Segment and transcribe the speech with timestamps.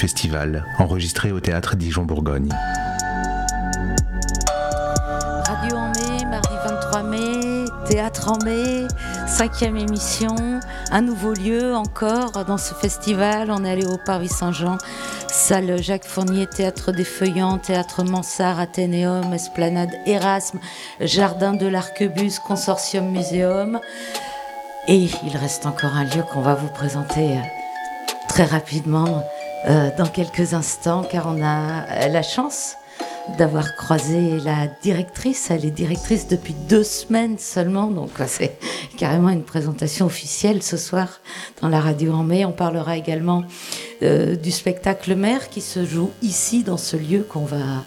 [0.00, 2.48] festival, enregistrée au théâtre Dijon-Bourgogne.
[5.46, 8.88] Radio en mai, mardi 23 mai, théâtre en mai,
[9.26, 10.34] cinquième émission,
[10.90, 13.50] un nouveau lieu encore dans ce festival.
[13.50, 14.78] On est allé au Parvis Saint-Jean,
[15.28, 20.60] salle Jacques Fournier, théâtre des Feuillants, théâtre Mansart, Athénéum, Esplanade Erasme,
[21.00, 23.78] jardin de l'Arquebus, consortium muséum.
[24.88, 27.38] Et il reste encore un lieu qu'on va vous présenter
[28.28, 29.22] très rapidement
[29.68, 32.76] euh, dans quelques instants, car on a la chance
[33.38, 35.50] d'avoir croisé la directrice.
[35.50, 38.58] Elle est directrice depuis deux semaines seulement, donc c'est
[38.96, 41.20] carrément une présentation officielle ce soir
[41.60, 42.44] dans la radio en mai.
[42.44, 43.44] On parlera également
[44.02, 47.84] euh, du spectacle Mère qui se joue ici dans ce lieu qu'on va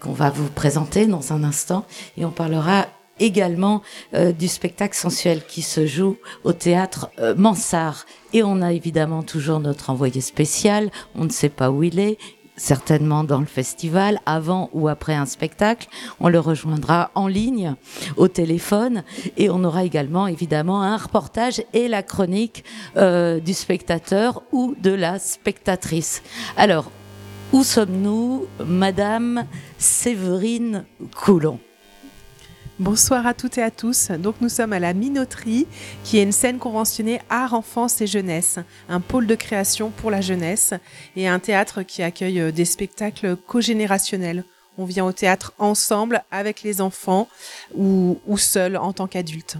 [0.00, 2.86] qu'on va vous présenter dans un instant, et on parlera
[3.22, 3.82] également
[4.14, 8.04] euh, du spectacle sensuel qui se joue au théâtre euh, Mansart.
[8.32, 12.18] Et on a évidemment toujours notre envoyé spécial, on ne sait pas où il est,
[12.56, 15.88] certainement dans le festival, avant ou après un spectacle.
[16.20, 17.74] On le rejoindra en ligne,
[18.16, 19.04] au téléphone,
[19.36, 22.64] et on aura également évidemment un reportage et la chronique
[22.96, 26.22] euh, du spectateur ou de la spectatrice.
[26.56, 26.90] Alors,
[27.52, 29.44] où sommes-nous, Madame
[29.78, 30.84] Séverine
[31.14, 31.58] Coulon?
[32.82, 34.10] Bonsoir à toutes et à tous.
[34.10, 35.68] Donc nous sommes à la Minoterie,
[36.02, 38.58] qui est une scène conventionnée art, enfance et jeunesse,
[38.88, 40.74] un pôle de création pour la jeunesse
[41.14, 44.42] et un théâtre qui accueille euh, des spectacles cogénérationnels.
[44.78, 47.28] On vient au théâtre ensemble avec les enfants
[47.76, 49.58] ou, ou seul en tant qu'adulte.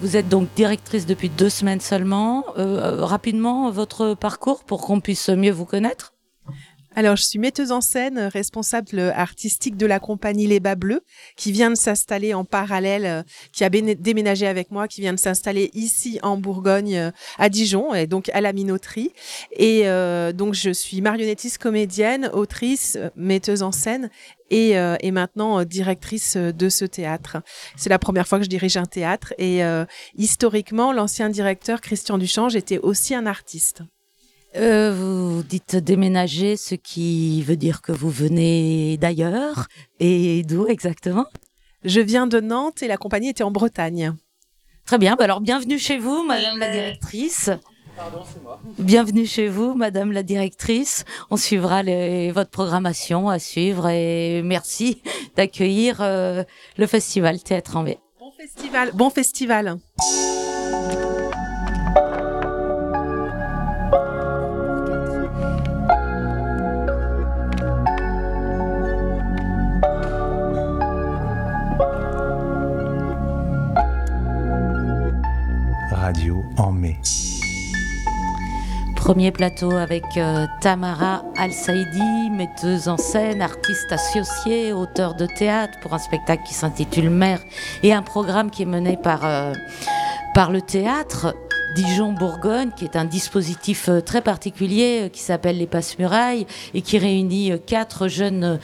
[0.00, 2.46] Vous êtes donc directrice depuis deux semaines seulement.
[2.56, 6.13] Euh, rapidement, votre parcours pour qu'on puisse mieux vous connaître
[6.94, 11.02] alors, je suis metteuse en scène, responsable artistique de la compagnie Les Bas Bleus,
[11.36, 13.22] qui vient de s'installer en parallèle, euh,
[13.52, 17.94] qui a déménagé avec moi, qui vient de s'installer ici en Bourgogne, euh, à Dijon,
[17.94, 19.12] et donc à la minoterie.
[19.52, 24.10] Et euh, donc, je suis marionnettiste, comédienne, autrice, metteuse en scène
[24.50, 27.38] et, euh, et, maintenant directrice de ce théâtre.
[27.76, 29.84] C'est la première fois que je dirige un théâtre et euh,
[30.16, 33.82] historiquement, l'ancien directeur Christian Duchange était aussi un artiste.
[34.56, 39.66] Euh, vous dites déménager, ce qui veut dire que vous venez d'ailleurs.
[39.98, 41.26] Et d'où exactement?
[41.82, 44.14] Je viens de Nantes et la compagnie était en Bretagne.
[44.86, 47.50] Très bien, bah alors bienvenue chez vous, Madame la directrice.
[47.96, 48.60] Pardon, c'est moi.
[48.78, 51.04] Bienvenue chez vous, Madame la directrice.
[51.30, 55.02] On suivra les, votre programmation à suivre et merci
[55.36, 56.44] d'accueillir euh,
[56.76, 57.98] le festival Théâtre en mai.
[58.20, 59.78] Bon festival, bon festival.
[78.96, 85.92] Premier plateau avec euh, Tamara Al-Saidi, metteuse en scène, artiste associée, auteur de théâtre pour
[85.92, 87.40] un spectacle qui s'intitule Mère
[87.82, 89.52] et un programme qui est mené par, euh,
[90.34, 91.34] par le théâtre.
[91.74, 97.52] Dijon-Bourgogne, qui est un dispositif euh, très particulier qui s'appelle les Passe-Murailles et qui réunit
[97.66, 98.58] quatre jeunes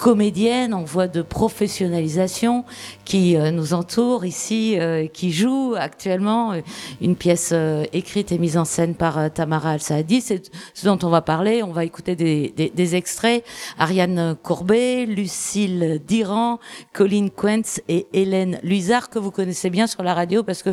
[0.00, 2.64] comédiennes en voie de professionnalisation
[3.04, 6.60] qui euh, nous entourent ici, euh, qui jouent actuellement euh,
[7.02, 10.22] une pièce euh, écrite et mise en scène par Tamara Al-Saadi.
[10.22, 11.62] C'est ce dont on va parler.
[11.62, 13.44] On va écouter des, des, des extraits.
[13.78, 16.60] Ariane Courbet, Lucille Diran,
[16.94, 20.70] Colline Quentz et Hélène Luizard, que vous connaissez bien sur la radio parce que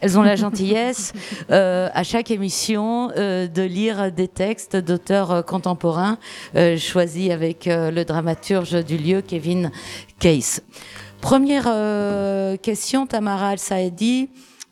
[0.00, 1.12] elles ont la gentillesse
[1.50, 6.18] euh, à chaque émission euh, de lire des textes d'auteurs contemporains
[6.54, 9.70] euh, choisis avec le dramaturge du lieu, Kevin
[10.18, 10.62] Case.
[11.20, 14.28] Première euh, question, Tamara Al-Saedi.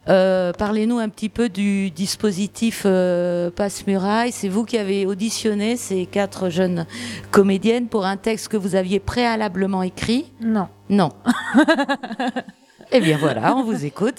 [0.09, 4.33] Euh, Parlez-nous un petit peu du dispositif euh, Passe-Muraille.
[4.33, 6.87] C'est vous qui avez auditionné ces quatre jeunes
[7.31, 10.33] comédiennes pour un texte que vous aviez préalablement écrit?
[10.41, 10.69] Non.
[10.89, 11.11] Non.
[12.93, 14.19] Eh bien voilà, on vous écoute.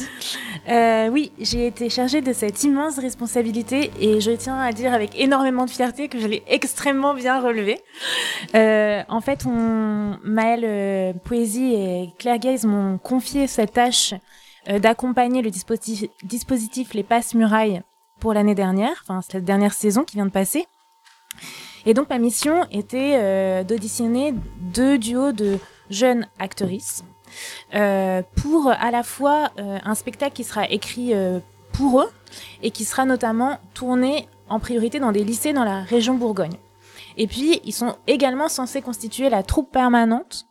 [0.70, 5.20] Euh, oui, j'ai été chargée de cette immense responsabilité et je tiens à dire avec
[5.20, 7.82] énormément de fierté que je l'ai extrêmement bien relevée.
[8.56, 14.14] Euh, en fait, on, Maëlle euh, Poésie et Claire Gaze m'ont confié cette tâche
[14.68, 17.82] d'accompagner le dispositif, Les Passes Murailles
[18.20, 20.66] pour l'année dernière, enfin cette dernière saison qui vient de passer.
[21.86, 25.58] Et donc ma mission était d'auditionner deux duos de
[25.90, 27.04] jeunes actrices
[28.36, 31.40] pour à la fois euh, un spectacle qui sera écrit euh,
[31.74, 32.12] pour eux
[32.64, 36.58] et qui sera notamment tourné en priorité dans des lycées dans la région Bourgogne.
[37.18, 40.46] Et puis, ils sont également censés constituer la troupe permanente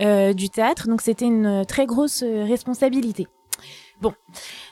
[0.00, 3.26] euh, du théâtre, donc c'était une très grosse euh, responsabilité.
[4.00, 4.14] Bon,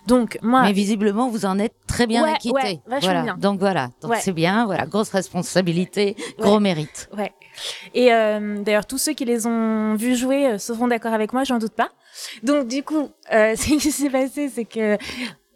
[0.07, 0.63] donc moi.
[0.63, 2.55] Mais visiblement, vous en êtes très bien Ouais, acquitté.
[2.55, 3.23] ouais, voilà.
[3.23, 3.37] bien.
[3.37, 4.21] Donc voilà, donc Ouais.
[4.21, 4.67] c'est bien.
[4.67, 7.09] Voilà, grosse responsabilité, gros mérite.
[7.17, 7.33] Ouais.
[7.95, 11.45] Et euh, d'ailleurs, tous ceux qui les ont vus jouer euh, seront d'accord avec moi,
[11.45, 11.91] j'en doute pas.
[12.43, 14.97] Donc du coup, euh, ce qui s'est passé, c'est que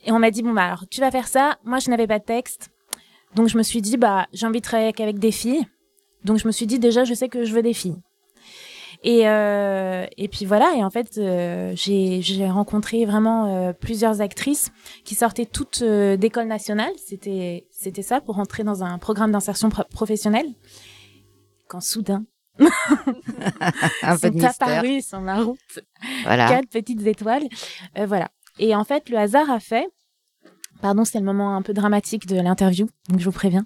[0.07, 1.59] on m'a dit bon bah alors tu vas faire ça.
[1.65, 2.71] Moi, je n'avais pas de texte,
[3.35, 5.67] donc je me suis dit bah j'ai envie de travailler avec des filles.
[6.25, 7.97] Donc je me suis dit déjà je sais que je veux des filles.
[9.03, 14.71] Et et puis voilà et en fait euh, j'ai rencontré vraiment plusieurs actrices
[15.05, 16.93] qui sortaient toutes d'école nationale.
[17.03, 20.49] C'était c'était ça pour entrer dans un programme d'insertion pro- professionnelle.
[21.71, 22.25] Quand soudain
[22.59, 22.67] Un
[24.19, 24.51] peu sont mystère.
[24.59, 25.79] apparus sur ma route
[26.25, 26.49] Voilà.
[26.49, 27.45] quatre petites étoiles.
[27.97, 28.29] Euh, voilà.
[28.59, 29.89] Et en fait, le hasard a fait.
[30.83, 33.65] Pardon, c'est le moment un peu dramatique de l'interview, donc je vous préviens.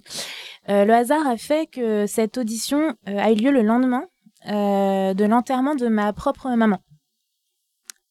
[0.69, 4.05] Euh, le hasard a fait que cette audition euh, a eu lieu le lendemain
[4.47, 6.79] de l'enterrement de ma propre maman.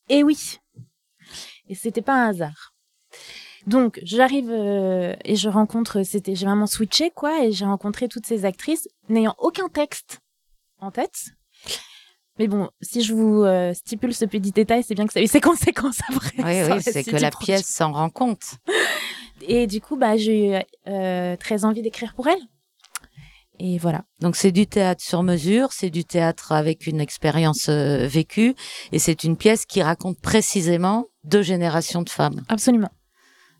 [0.08, 0.58] Et oui.
[1.68, 2.73] Et c'était pas un hasard.
[3.66, 8.26] Donc j'arrive euh, et je rencontre, c'était j'ai vraiment switché quoi, et j'ai rencontré toutes
[8.26, 10.20] ces actrices n'ayant aucun texte
[10.80, 11.30] en tête.
[12.38, 15.22] Mais bon, si je vous euh, stipule ce petit détail, c'est bien que ça a
[15.22, 16.32] eu ses conséquences après.
[16.38, 18.56] Oui, oui, c'est que la pièce s'en rend compte.
[19.46, 22.40] Et du coup, bah, j'ai eu euh, très envie d'écrire pour elle.
[23.60, 24.04] Et voilà.
[24.20, 28.54] Donc c'est du théâtre sur mesure, c'est du théâtre avec une expérience euh, vécue,
[28.90, 32.42] et c'est une pièce qui raconte précisément deux générations de femmes.
[32.48, 32.90] Absolument.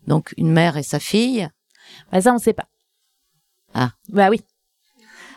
[0.07, 1.47] Donc une mère et sa fille.
[2.11, 2.67] Bah, ça, on sait pas.
[3.73, 3.91] Ah.
[4.09, 4.41] Bah oui.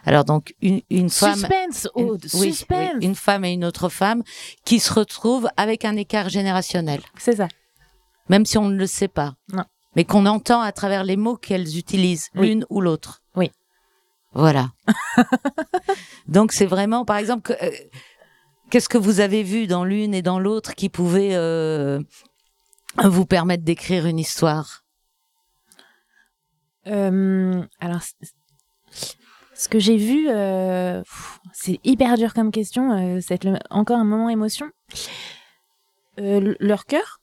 [0.05, 1.35] Alors donc une, une femme.
[1.38, 2.91] Suspense, une- Aude, oui, suspense.
[2.99, 4.23] oui, une femme et une autre femme
[4.65, 7.49] qui se retrouvent avec un écart générationnel, C'est ça.
[8.29, 9.35] même si on ne le sait pas.
[9.53, 9.65] Non.
[9.97, 12.49] Mais qu'on entend à travers les mots qu'elles utilisent, Oui.
[12.49, 13.23] l'une ou l'autre.
[13.35, 13.50] Oui.
[14.32, 14.71] Voilà.
[16.29, 17.71] donc c'est vraiment, par exemple, euh,
[18.71, 22.00] qu'est-ce que vous avez vu dans l'une et dans l'autre qui pouvait euh,
[23.05, 24.85] vous permettre d'écrire une histoire?
[26.87, 28.00] Euh, alors,
[29.55, 31.03] ce que j'ai vu, euh,
[31.53, 32.93] c'est hyper dur comme question.
[32.93, 34.71] Euh, c'est le- encore un moment émotion.
[36.19, 37.21] Euh, leur cœur?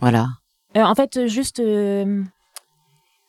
[0.00, 0.28] Voilà.
[0.76, 2.22] Euh, en fait, juste, euh,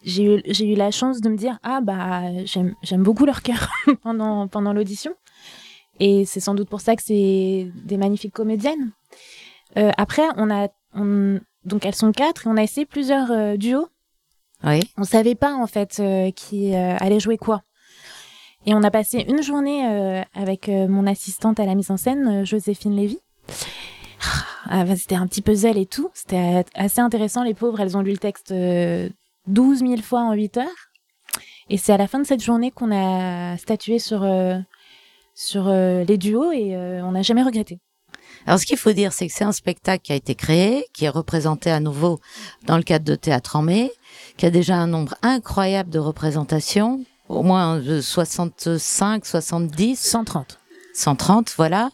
[0.04, 0.42] j'ai eu,
[0.74, 3.70] eu la chance de me dire ah bah j'aime j'aime beaucoup leur cœur
[4.02, 5.14] pendant pendant l'audition
[6.00, 8.92] et c'est sans doute pour ça que c'est des magnifiques comédiennes.
[9.78, 13.58] Euh, après, on a on- donc elles sont quatre et on a essayé plusieurs euh,
[13.58, 13.88] duos.
[14.64, 14.82] Oui.
[14.98, 17.62] On savait pas en fait euh, qui euh, allait jouer quoi.
[18.66, 19.86] Et on a passé une journée
[20.34, 23.18] avec mon assistante à la mise en scène, Joséphine Lévy.
[24.66, 26.12] Ah, bah, c'était un petit puzzle et tout.
[26.14, 27.44] C'était assez intéressant.
[27.44, 29.10] Les pauvres, elles ont lu le texte euh,
[29.48, 30.68] 12 000 fois en 8 heures.
[31.70, 34.28] Et c'est à la fin de cette journée qu'on a statué sur,
[35.34, 37.80] sur les duos et on n'a jamais regretté.
[38.46, 41.06] Alors, ce qu'il faut dire, c'est que c'est un spectacle qui a été créé, qui
[41.06, 42.20] est représenté à nouveau
[42.66, 43.92] dans le cadre de Théâtre en mai,
[44.38, 50.60] qui a déjà un nombre incroyable de représentations, au moins de 65, 70, 130.
[50.94, 51.92] 130, voilà,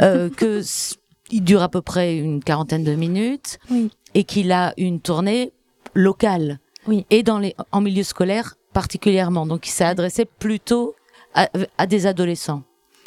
[0.00, 0.62] euh, que
[1.30, 3.90] il dure à peu près une quarantaine de minutes, Oui.
[4.14, 5.52] et qu'il a une tournée
[5.94, 7.06] locale, Oui.
[7.10, 9.46] et dans les en milieu scolaire particulièrement.
[9.46, 10.94] Donc, il s'est adressé plutôt
[11.34, 12.62] à, à des adolescents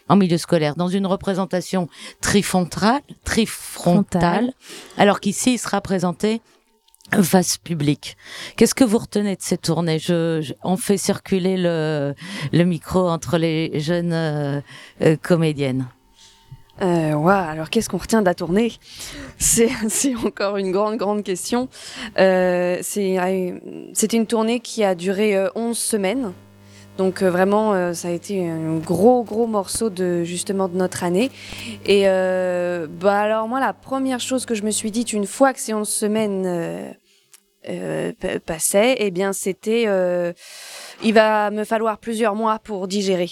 [0.09, 1.87] en milieu scolaire, dans une représentation
[2.21, 4.53] trifrontale, trifrontale, Frontale.
[4.97, 6.41] alors qu'ici, il sera présenté
[7.21, 8.17] face public.
[8.57, 9.97] Qu'est-ce que vous retenez de ces tournées?
[9.99, 12.13] Je, je- On fait circuler le,
[12.51, 14.59] le micro entre les jeunes euh,
[15.01, 15.87] euh, comédiennes.
[16.81, 18.73] Euh, alors qu'est-ce qu'on retient de la tournée?
[19.37, 19.69] C'est
[20.23, 21.69] encore une grande, grande question.
[22.19, 23.17] Euh, c'est
[23.93, 26.33] C'était une tournée qui a duré euh, 11 semaines.
[26.97, 31.03] Donc euh, vraiment, euh, ça a été un gros, gros morceau de justement de notre
[31.03, 31.29] année.
[31.85, 35.53] Et euh, bah alors moi, la première chose que je me suis dite une fois
[35.53, 36.95] que ces 11 semaines
[37.63, 39.83] pa- passaient, eh bien c'était,
[41.03, 43.29] il va me falloir plusieurs mois pour digérer.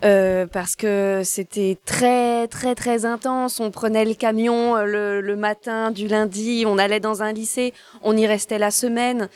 [0.00, 3.60] Parce que c'était très très très intense.
[3.60, 8.26] On prenait le camion le matin du lundi, on allait dans un lycée, on y
[8.26, 9.28] restait la semaine.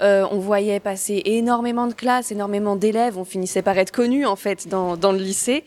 [0.00, 3.18] Euh, on voyait passer énormément de classes, énormément d'élèves.
[3.18, 5.64] On finissait par être connus en fait dans, le lycée.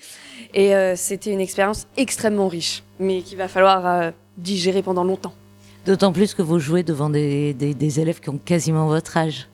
[0.53, 5.33] Et euh, c'était une expérience extrêmement riche, mais qu'il va falloir euh, digérer pendant longtemps.
[5.85, 9.47] D'autant plus que vous jouez devant des élèves qui ont quasiment votre âge.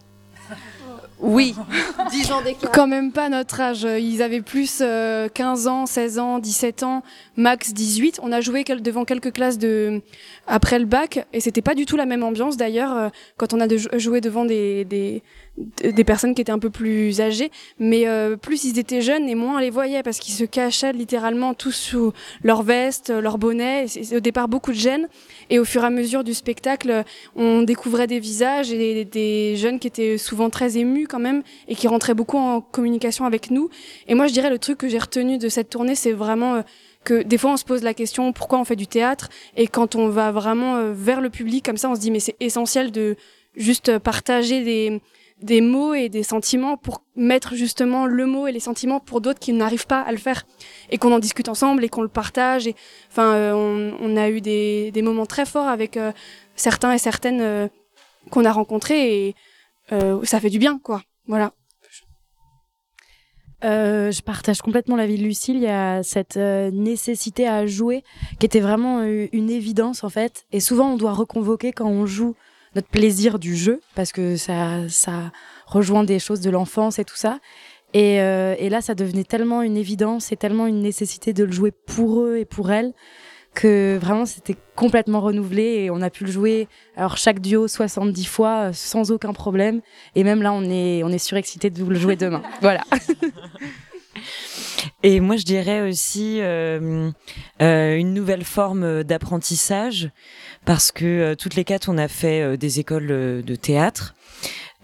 [1.22, 1.54] Oui,
[2.12, 2.72] 10 ans d'écart.
[2.72, 3.84] Quand même pas notre âge.
[3.84, 7.04] Ils avaient plus euh, 15 ans, 16 ans, 17 ans,
[7.38, 8.20] max 18.
[8.24, 10.02] On a joué devant quelques classes de
[10.48, 13.60] après le bac et c'était pas du tout la même ambiance d'ailleurs euh, quand on
[13.60, 15.22] a de- joué devant des, des
[15.84, 19.36] des personnes qui étaient un peu plus âgées, mais euh, plus ils étaient jeunes et
[19.36, 22.14] moins on les voyait parce qu'ils se cachaient littéralement tous sous
[22.44, 23.86] leur veste, leur bonnet.
[24.16, 25.08] Au départ beaucoup de gêne
[25.50, 27.04] et au fur et à mesure du spectacle,
[27.36, 31.76] on découvrait des visages et des, jeunes qui étaient souvent très émus quand même et
[31.76, 33.70] qui rentraient beaucoup en communication avec nous.
[34.08, 36.62] Et moi, je dirais le truc que j'ai retenu de cette tournée, c'est vraiment euh,
[37.04, 39.30] que des fois on se pose la question pourquoi on fait du théâtre?
[39.58, 42.20] Et quand on va vraiment euh, vers le public comme ça, on se dit mais
[42.20, 43.16] c'est essentiel de
[43.56, 45.02] juste partager des
[45.42, 49.40] des mots et des sentiments pour mettre justement le mot et les sentiments pour d'autres
[49.40, 50.46] qui n'arrivent pas à le faire
[50.90, 52.70] et qu'on en discute ensemble et qu'on le partage
[53.10, 56.12] enfin euh, on, a eu des, moments très forts avec euh,
[56.56, 57.68] certains et certaines euh,
[58.30, 59.36] qu'on a rencontrés et
[60.24, 61.52] ça fait du bien quoi voilà
[63.64, 65.58] je partage complètement l'avis de Lucille.
[65.58, 68.04] Il y a cette nécessité à jouer
[68.40, 70.46] qui était vraiment une évidence en fait.
[70.52, 72.36] Et souvent, on doit reconvoquer quand on joue
[72.76, 75.32] notre plaisir du jeu parce que ça, ça
[75.66, 77.40] rejoint des choses de l'enfance et tout ça.
[77.94, 81.52] Et, euh, et là, ça devenait tellement une évidence et tellement une nécessité de le
[81.52, 82.94] jouer pour eux et pour elles
[83.54, 88.26] que vraiment c'était complètement renouvelé et on a pu le jouer alors chaque duo 70
[88.26, 89.82] fois euh, sans aucun problème
[90.16, 92.42] et même là on est on est surexcité de le jouer demain.
[92.62, 92.84] Voilà.
[95.04, 97.12] Et moi, je dirais aussi euh,
[97.62, 100.10] euh, une nouvelle forme d'apprentissage,
[100.66, 104.14] parce que euh, toutes les quatre, on a fait euh, des écoles euh, de théâtre,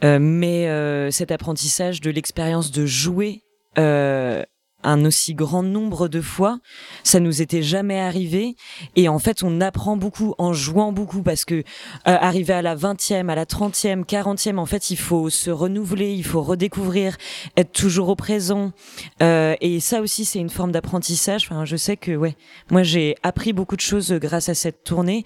[0.03, 3.41] Euh, mais euh, cet apprentissage de l'expérience de jouer
[3.79, 4.43] euh,
[4.83, 6.59] un aussi grand nombre de fois,
[7.03, 8.55] ça nous était jamais arrivé.
[8.95, 11.63] Et en fait, on apprend beaucoup en jouant beaucoup parce que euh,
[12.05, 16.23] arriver à la 20e, à la 30e, 40e, en fait, il faut se renouveler, il
[16.23, 17.17] faut redécouvrir,
[17.55, 18.71] être toujours au présent.
[19.21, 21.47] Euh, et ça aussi, c'est une forme d'apprentissage.
[21.49, 22.35] Enfin, je sais que, ouais,
[22.69, 25.23] moi, j'ai appris beaucoup de choses grâce à cette tournée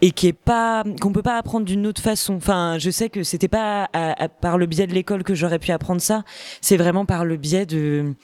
[0.00, 2.34] et qui est pas, qu'on peut pas apprendre d'une autre façon.
[2.34, 3.88] Enfin, je sais que c'était pas
[4.40, 6.22] par le biais de l'école que j'aurais pu apprendre ça.
[6.60, 8.14] C'est vraiment par le biais de,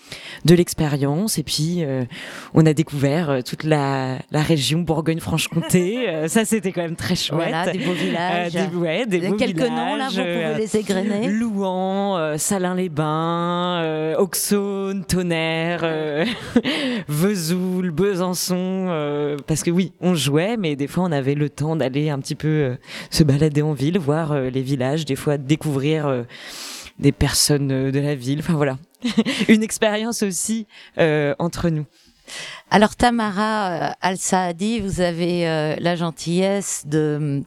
[0.44, 1.38] de l'expérience.
[1.38, 2.04] Et puis, euh,
[2.52, 5.96] on a découvert euh, toute la, la région Bourgogne-Franche-Comté.
[6.08, 7.48] Euh, ça, c'était quand même très chouette.
[7.50, 8.52] Voilà, des beaux villages.
[8.52, 9.70] Des, ouais, des beaux Quelques villages.
[9.70, 11.28] noms, là, vous pouvez les égrener.
[11.28, 15.84] Louan, Salins-les-Bains, Auxonne, Tonnerre,
[17.08, 19.36] Vesoul, Besançon.
[19.46, 22.34] parce que oui, on jouait, mais des fois on avait le temps d'aller un petit
[22.36, 22.76] peu
[23.10, 26.24] se balader en ville, voir les villages, des fois découvrir
[26.98, 28.40] des personnes de la ville.
[28.40, 28.78] Enfin voilà,
[29.48, 30.66] une expérience aussi
[30.98, 31.86] euh, entre nous.
[32.70, 37.42] Alors Tamara euh, Al-Saadi, vous avez euh, la gentillesse de,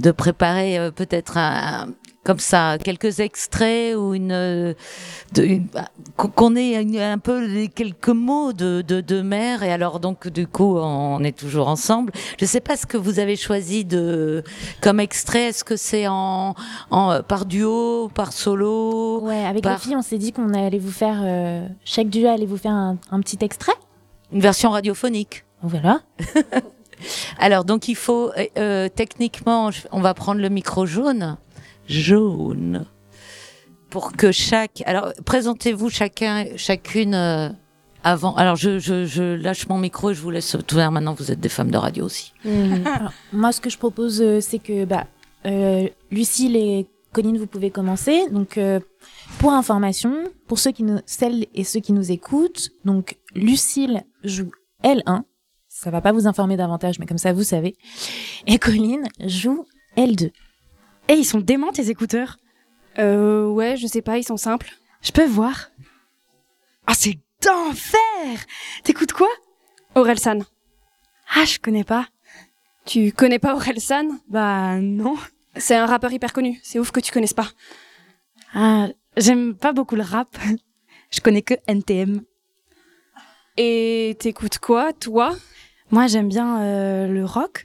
[0.00, 1.88] de préparer euh, peut-être un,
[2.24, 4.74] comme ça quelques extraits ou une, euh,
[5.36, 10.00] une- bah, qu'on- ait un peu les quelques mots de, de, de mère et alors
[10.00, 12.12] donc du coup on est toujours ensemble.
[12.40, 14.42] Je sais pas ce que vous avez choisi de
[14.80, 15.44] comme extrait.
[15.50, 16.54] Est-ce que c'est en,
[16.90, 19.20] en par duo, par solo?
[19.22, 22.26] Ouais, avec par les filles, on s'est dit qu'on allait vous faire, euh, chaque duo
[22.28, 23.74] allait vous faire un, un petit extrait.
[24.32, 26.00] une version radiophonique Voilà.
[27.38, 31.36] Alors, donc il faut, euh, euh, techniquement, on va prendre le micro jaune.
[31.86, 32.86] Jaune.
[33.90, 34.82] Pour que chaque.
[34.86, 37.48] Alors, présentez-vous chacun, chacune euh,
[38.02, 38.34] avant.
[38.34, 40.92] Alors, je, je, je lâche mon micro et je vous laisse tout faire.
[40.92, 42.32] Maintenant, vous êtes des femmes de radio aussi.
[42.44, 45.06] Alors, moi, ce que je propose, euh, c'est que bah,
[45.46, 48.28] euh, Lucille et Colline, vous pouvez commencer.
[48.30, 48.80] Donc, euh,
[49.38, 54.50] pour information, pour ceux qui nous, celles et ceux qui nous écoutent, donc Lucille joue
[54.82, 55.22] L1.
[55.68, 57.76] Ça va pas vous informer davantage, mais comme ça, vous savez.
[58.46, 59.64] Et Colline joue
[59.96, 60.30] L2.
[61.08, 62.36] Et ils sont déments tes écouteurs.
[62.98, 64.70] euh, ouais je sais pas ils sont simples
[65.02, 65.70] Je peux voir.
[66.86, 68.38] Ah c'est d'enfer.
[68.84, 69.28] T'écoutes quoi?
[69.94, 70.40] Orelsan
[71.34, 72.08] Ah je connais pas.
[72.86, 74.08] tu connais pas Orelsan?
[74.28, 75.16] Bah non.
[75.56, 77.48] c'est un rappeur hyper connu c'est ouf que tu connaisses pas
[78.54, 80.36] Ah j'aime pas beaucoup le rap.
[81.10, 82.22] Je connais que NTM.
[83.56, 85.36] et t'écoutes quoi toi?
[85.90, 87.64] Moi j'aime bien euh, le rock.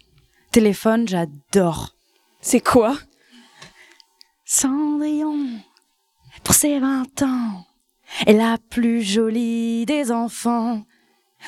[0.51, 1.95] Téléphone j'adore.
[2.41, 2.95] c'est quoi?
[4.51, 5.45] Cendrillon,
[6.43, 7.65] pour ses 20 ans,
[8.25, 10.81] est la plus jolie des enfants.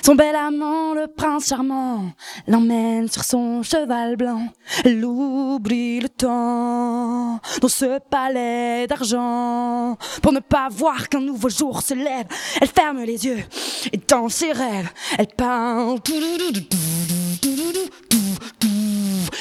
[0.04, 2.12] Son bel amant, le prince charmant,
[2.46, 4.50] l'emmène sur son cheval blanc.
[4.86, 9.98] Elle oublie le temps dans ce palais d'argent.
[10.22, 12.28] Pour ne pas voir qu'un nouveau jour se lève,
[12.62, 13.44] elle ferme les yeux
[13.92, 15.98] et dans ses rêves, elle parle.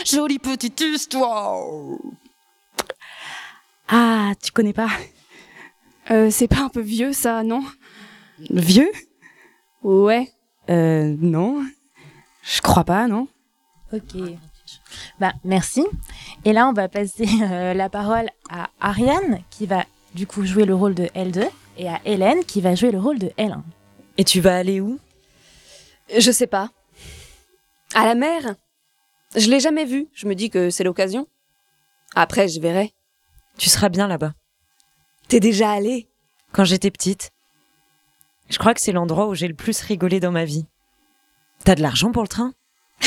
[0.07, 1.59] Jolie petite histoire.
[3.91, 4.89] Ah, tu connais pas
[6.11, 7.63] Euh, c'est pas un peu vieux ça, non?
[8.51, 8.91] Vieux?
[9.83, 10.31] Ouais.
[10.69, 11.65] Euh, non.
[12.43, 13.29] Je crois pas, non.
[13.93, 14.17] Ok.
[15.19, 15.85] Bah, merci.
[16.45, 20.65] Et là, on va passer euh, la parole à Ariane, qui va du coup jouer
[20.65, 23.63] le rôle de L2, et à Hélène, qui va jouer le rôle de L1.
[24.19, 24.99] Et tu vas aller où?
[26.17, 26.71] Je sais pas.
[27.95, 28.55] À la mer?
[29.37, 30.09] Je l'ai jamais vue.
[30.13, 31.27] Je me dis que c'est l'occasion.
[32.15, 32.93] Après, je verrai.
[33.61, 34.33] Tu seras bien là-bas.
[35.29, 36.09] T'es déjà allé?
[36.51, 37.31] Quand j'étais petite.
[38.49, 40.65] Je crois que c'est l'endroit où j'ai le plus rigolé dans ma vie.
[41.63, 42.55] T'as de l'argent pour le train?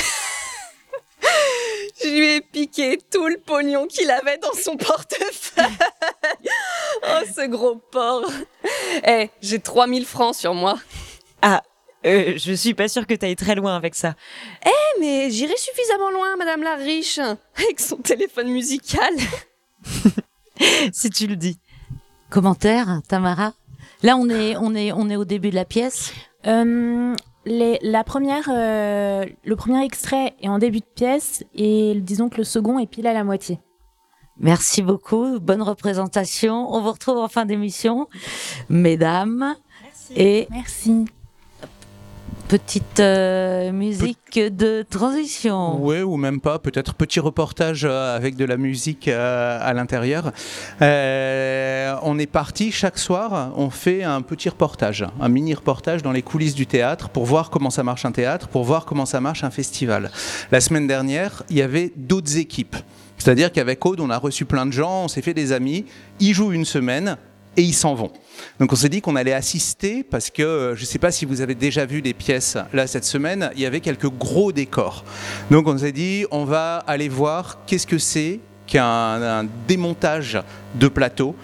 [2.04, 5.66] Je lui ai piqué tout le pognon qu'il avait dans son portefeuille.
[7.04, 8.30] oh, ce gros porc.
[9.08, 10.78] Eh, j'ai 3000 francs sur moi.
[11.42, 11.64] Ah,
[12.06, 14.14] euh, je suis pas sûre que t'ailles très loin avec ça.
[14.64, 19.16] Eh, mais j'irai suffisamment loin, Madame la riche, avec son téléphone musical.
[20.92, 21.60] si tu le dis.
[22.30, 23.54] Commentaire, Tamara
[24.02, 26.14] Là, on est, on, est, on est au début de la pièce.
[26.46, 32.30] Euh, les, la première, euh, le premier extrait est en début de pièce, et disons
[32.30, 33.60] que le second est pile à la moitié.
[34.38, 36.74] Merci beaucoup, bonne représentation.
[36.74, 38.08] On vous retrouve en fin d'émission,
[38.68, 39.56] mesdames.
[39.84, 40.14] Merci.
[40.16, 41.06] Et Merci.
[42.54, 45.84] Petite euh, musique de transition.
[45.84, 46.60] Ouais, ou même pas.
[46.60, 50.32] Peut-être petit reportage euh, avec de la musique euh, à l'intérieur.
[50.80, 53.52] On est parti chaque soir.
[53.56, 57.50] On fait un petit reportage, un mini reportage dans les coulisses du théâtre pour voir
[57.50, 60.12] comment ça marche un théâtre, pour voir comment ça marche un festival.
[60.52, 62.76] La semaine dernière, il y avait d'autres équipes.
[63.18, 65.86] C'est-à-dire qu'avec Aude, on a reçu plein de gens, on s'est fait des amis.
[66.20, 67.18] Ils jouent une semaine
[67.58, 68.12] et ils s'en vont.
[68.60, 71.26] Donc on s'est dit qu'on allait assister parce que euh, je ne sais pas si
[71.26, 75.04] vous avez déjà vu des pièces là cette semaine, il y avait quelques gros décors.
[75.52, 80.40] Donc on s'est dit on va aller voir qu'est-ce que c'est qu'un un démontage
[80.76, 81.36] de plateau.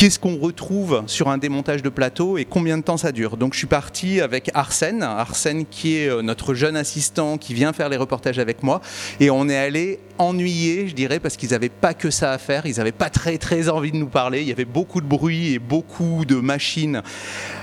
[0.00, 3.36] Qu'est-ce qu'on retrouve sur un démontage de plateau et combien de temps ça dure.
[3.36, 7.74] Donc je suis parti avec Arsène, Arsène qui est euh, notre jeune assistant qui vient
[7.74, 8.80] faire les reportages avec moi.
[9.20, 12.64] Et on est allé ennuyer, je dirais, parce qu'ils n'avaient pas que ça à faire,
[12.64, 15.52] ils n'avaient pas très très envie de nous parler, il y avait beaucoup de bruit
[15.52, 17.02] et beaucoup de machines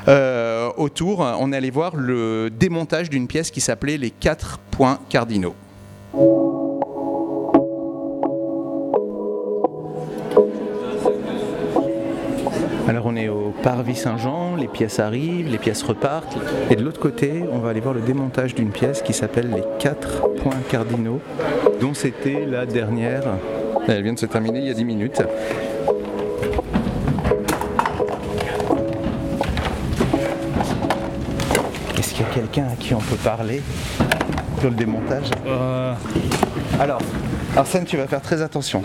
[0.08, 1.21] euh, autour.
[1.39, 5.56] On est allé voir le démontage d'une pièce qui s'appelait Les quatre points cardinaux.
[12.88, 16.38] Alors on est au Parvis Saint-Jean, les pièces arrivent, les pièces repartent.
[16.69, 19.63] Et de l'autre côté, on va aller voir le démontage d'une pièce qui s'appelle Les
[19.78, 21.19] quatre points cardinaux,
[21.82, 23.23] dont c'était la dernière.
[23.89, 25.21] Elle vient de se terminer il y a 10 minutes.
[31.97, 33.62] Est-ce qu'il y a quelqu'un à qui on peut parler
[34.62, 35.30] sur le démontage?
[36.80, 37.02] Alors,
[37.54, 38.82] Arsène, tu vas faire très attention.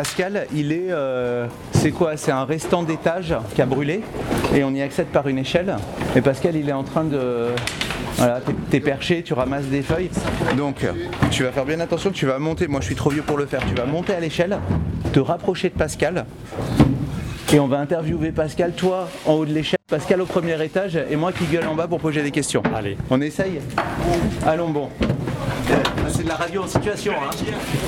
[0.00, 0.90] Pascal, il est.
[0.90, 2.18] euh, c'est quoi?
[2.18, 4.02] C'est un restant d'étage qui a brûlé
[4.54, 5.74] et on y accède par une échelle.
[6.14, 7.46] Et Pascal, il est en train de.
[8.18, 10.10] Voilà, t'es- perché, tu ramasses des feuilles.
[10.58, 10.86] Donc,
[11.30, 12.66] tu vas faire bien attention, tu vas monter.
[12.68, 13.62] Moi, je suis trop vieux pour le faire.
[13.66, 14.58] Tu vas monter à l'échelle,
[15.14, 16.26] te rapprocher de Pascal.
[17.52, 21.14] Et on va interviewer Pascal, toi en haut de l'échelle, Pascal au premier étage et
[21.16, 22.62] moi qui gueule en bas pour poser des questions.
[22.74, 22.96] Allez.
[23.08, 23.60] On essaye
[24.44, 24.88] Allons bon.
[26.08, 27.12] C'est de la radio en situation.
[27.12, 27.30] Hein.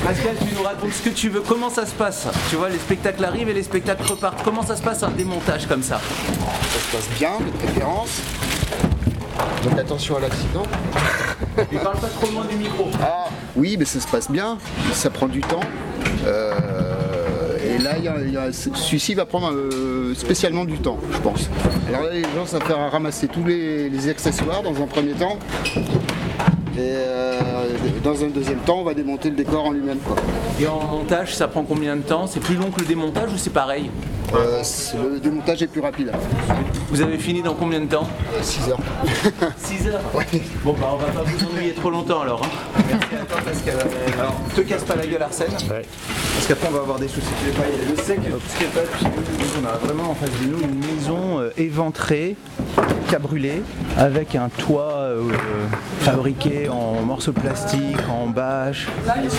[0.05, 1.41] Pascal, tu nous racontes ce que tu veux.
[1.41, 4.43] Comment ça se passe Tu vois, les spectacles arrivent et les spectacles repartent.
[4.45, 8.21] Comment ça se passe un démontage comme ça Ça se passe bien, de préférence.
[9.65, 10.63] Donc attention à l'accident.
[11.73, 12.89] Il parle pas trop loin du micro.
[13.03, 14.59] Ah oui, mais ça se passe bien,
[14.93, 15.61] ça prend du temps.
[16.27, 16.53] Euh,
[17.65, 17.88] et là, il y a- il y a-
[18.53, 21.49] celui-ci va prendre euh, spécialement du temps, je pense.
[21.89, 25.39] Alors là, les gens, ça va ramasser tous les, accessoires dans un premier temps.
[26.77, 27.41] Et euh,
[28.05, 29.99] dans un deuxième temps, on va démonter le décor en lui-même.
[30.61, 32.27] Et en montage, ça prend combien de temps?
[32.27, 33.91] C'est plus long que le démontage ou c'est pareil?
[34.35, 34.63] Euh,
[35.13, 36.13] le démontage est plus rapide.
[36.91, 38.09] Vous avez fini dans combien de temps
[38.43, 38.79] 6 heures.
[39.59, 40.01] 6 heures
[40.65, 42.43] Bon bah on va pas vous ennuyer trop longtemps alors.
[42.45, 42.49] hein.
[42.89, 43.75] Merci à toi Pascal.
[44.19, 45.51] Alors, te casse pas la gueule Arsène.
[45.53, 47.27] Parce qu'après on va avoir des soucis.
[47.97, 48.81] Je sais que ce qui est pas,
[49.63, 52.37] on a vraiment en face de nous une maison euh, éventrée,
[53.09, 53.63] qui a brûlé,
[53.97, 55.23] avec un toit euh,
[56.01, 58.87] fabriqué en morceaux de plastique, en bâche.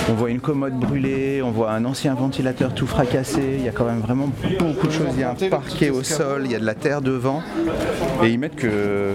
[0.09, 3.41] On voit une commode brûlée, on voit un ancien ventilateur tout fracassé.
[3.57, 5.07] Il y a quand même vraiment beaucoup de choses.
[5.13, 7.41] Il y a un parquet au sol, il y a de la terre devant.
[8.23, 9.13] Et ils mettent que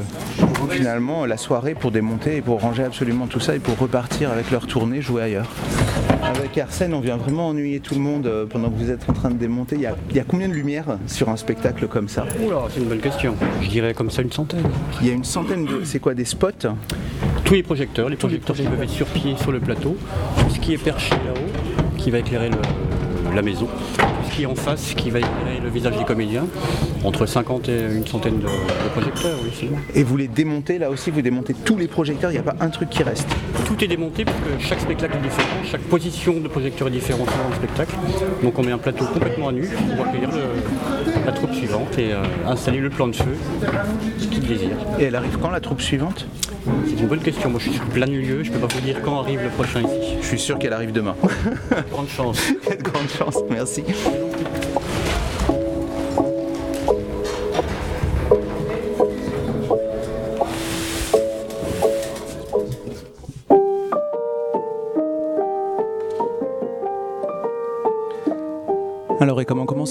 [0.71, 4.51] finalement la soirée pour démonter et pour ranger absolument tout ça et pour repartir avec
[4.51, 5.49] leur tournée, jouer ailleurs.
[6.25, 9.13] Avec Arsène, on vient vraiment ennuyer tout le monde euh, pendant que vous êtes en
[9.13, 9.77] train de démonter.
[9.77, 12.25] Il y a, il y a combien de lumières sur un spectacle comme ça?
[12.45, 13.35] Oula, c'est une bonne question.
[13.63, 14.65] Je dirais comme ça une centaine.
[15.01, 15.81] Il y a une centaine de.
[15.85, 16.51] C'est quoi des spots?
[17.45, 19.97] Tous les projecteurs, les projecteurs qui peuvent être sur pied sur le plateau,
[20.39, 23.69] tout ce qui est perché là-haut, qui va éclairer le- la maison,
[24.35, 26.47] pied en face qui va éclairer le visage des comédiens.
[27.05, 29.77] Entre 50 et une centaine de, de projecteurs, sinon.
[29.95, 32.57] Et vous les démontez là aussi, vous démontez tous les projecteurs, il n'y a pas
[32.61, 33.29] un truc qui reste.
[33.67, 37.27] Tout est démonté parce que chaque spectacle est différent, chaque position de projecteur est différente
[37.27, 37.95] dans le spectacle.
[38.43, 42.13] Donc on met un plateau complètement à nu pour accueillir le- la troupe suivante et
[42.13, 43.37] euh, installer le plan de feu,
[44.19, 44.77] ce qu'il désire.
[44.99, 46.27] Et elle arrive quand la troupe suivante?
[46.87, 47.51] C'est une bonne question.
[47.51, 49.81] Moi je suis sur plein lieu, je peux pas vous dire quand arrive le prochain
[49.81, 50.17] ici.
[50.21, 51.17] Je suis sûr qu'elle arrive demain.
[51.91, 52.41] Grande chance.
[52.83, 53.85] Grande chance, merci.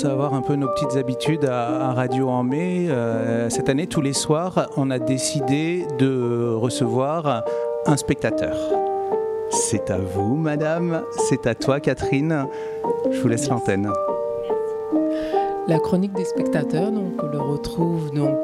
[0.05, 4.01] Avoir un peu nos petites habitudes à, à Radio en mai, euh, cette année tous
[4.01, 7.43] les soirs on a décidé de recevoir
[7.85, 8.55] un spectateur.
[9.49, 12.47] C'est à vous madame, c'est à toi Catherine,
[13.11, 13.91] je vous laisse l'antenne.
[15.67, 18.37] La chronique des spectateurs, donc on le retrouve donc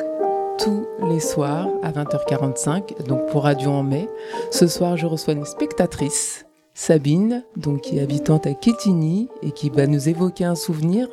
[0.58, 4.08] tous les soirs à 20h45, donc pour Radio en mai.
[4.52, 6.46] Ce soir, je reçois une spectatrice,
[6.80, 11.10] Sabine, donc qui est habitante à Quetigny et qui va nous évoquer un souvenir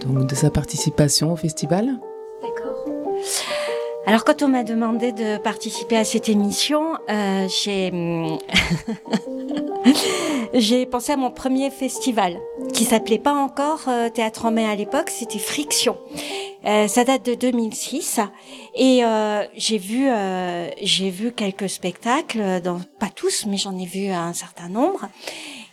[0.00, 2.00] donc de sa participation au festival.
[4.06, 7.92] Alors quand on m'a demandé de participer à cette émission, euh, j'ai
[10.54, 12.38] j'ai pensé à mon premier festival
[12.72, 15.98] qui s'appelait pas encore euh, Théâtre en mai à l'époque, c'était Friction.
[16.66, 18.18] Euh, ça date de 2006
[18.74, 23.86] et euh, j'ai vu euh, j'ai vu quelques spectacles, dans, pas tous mais j'en ai
[23.86, 25.08] vu un certain nombre.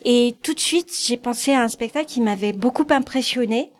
[0.06, 3.71] Et tout de suite j'ai pensé à un spectacle qui m'avait beaucoup impressionné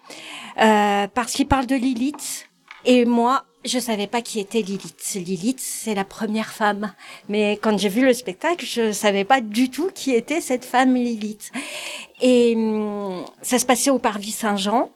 [0.60, 2.50] euh, parce qu'il parle de Lilith
[2.86, 5.14] et moi je savais pas qui était Lilith.
[5.16, 6.94] Lilith, c'est la première femme.
[7.30, 10.96] Mais quand j'ai vu le spectacle, je savais pas du tout qui était cette femme
[10.96, 11.52] Lilith.
[12.22, 14.90] Et hum, ça se passait au Parvis Saint-Jean.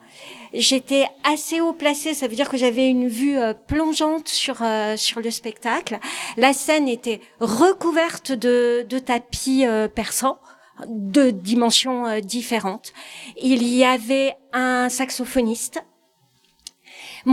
[0.54, 4.96] J'étais assez haut placée, ça veut dire que j'avais une vue euh, plongeante sur euh,
[4.96, 6.00] sur le spectacle.
[6.38, 10.40] La scène était recouverte de, de tapis euh, persans
[10.88, 12.94] de dimensions euh, différentes.
[13.42, 15.84] Il y avait un saxophoniste,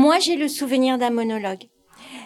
[0.02, 1.64] moi, j'ai le souvenir d'un monologue.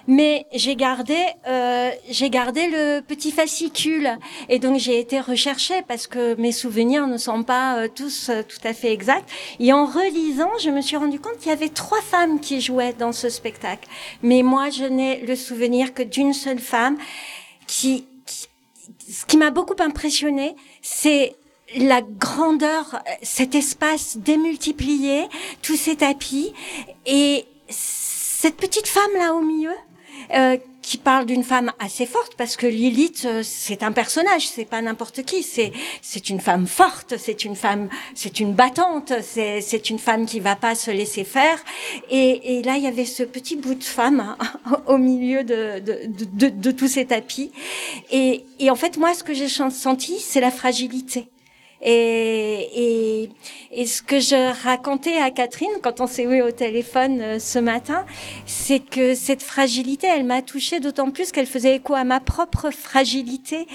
[0.06, 4.08] Mais j'ai gardé, euh, j'ai gardé le petit fascicule
[4.48, 8.42] et donc j'ai été rechercher parce que mes souvenirs ne sont pas euh, tous euh,
[8.42, 9.28] tout à fait exacts.
[9.60, 12.94] Et en relisant, je me suis rendu compte qu'il y avait trois femmes qui jouaient
[12.94, 13.86] dans ce spectacle.
[14.22, 16.96] Mais moi, je n'ai le souvenir que d'une seule femme
[17.66, 18.46] qui, qui-
[19.12, 21.34] ce qui m'a beaucoup impressionné, c'est
[21.76, 25.26] la grandeur, euh, cet espace démultiplié,
[25.60, 26.54] tous ces tapis
[27.04, 27.44] et
[28.40, 29.72] cette petite femme là au milieu
[30.32, 34.64] euh, qui parle d'une femme assez forte parce que Lilith euh, c'est un personnage, c'est
[34.64, 35.72] pas n'importe qui, c'est
[36.02, 40.38] c'est une femme forte, c'est une femme, c'est une battante, c'est c'est une femme qui
[40.38, 41.58] va pas se laisser faire
[42.10, 45.80] et, et là il y avait ce petit bout de femme hein, au milieu de
[45.80, 47.50] de, de, de, de tous ces tapis
[48.12, 51.28] et, et en fait moi ce que j'ai senti c'est la fragilité.
[51.80, 53.30] Et, et,
[53.70, 57.58] et ce que je racontais à Catherine quand on s'est eu au téléphone euh, ce
[57.58, 58.04] matin,
[58.46, 62.70] c'est que cette fragilité, elle m'a touchée d'autant plus qu'elle faisait écho à ma propre
[62.70, 63.66] fragilité.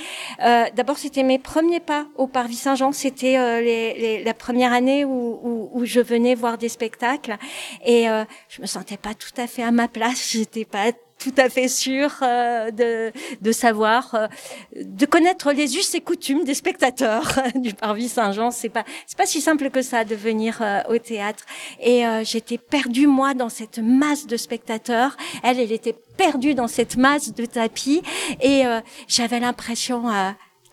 [0.44, 2.92] Euh, D'abord, c'était mes premiers pas au Parvis Saint-Jean.
[2.92, 7.38] C'était euh, la première année où je venais voir des spectacles
[7.86, 10.32] et euh, je me sentais pas tout à fait à ma place.
[10.32, 10.92] J'étais pas
[11.24, 14.28] tout à fait sûre euh, de, de savoir, euh,
[14.76, 18.52] de connaître les us et coutumes des spectateurs du Parvis Saint-Jean.
[18.52, 21.46] C'est pas, c'est pas si simple que ça de venir euh, au théâtre.
[21.80, 25.16] Et euh, j'étais perdue moi dans cette masse de spectateurs.
[25.44, 28.02] Elle, elle était perdue dans cette masse de tapis.
[28.42, 30.04] Et euh, j'avais l'impression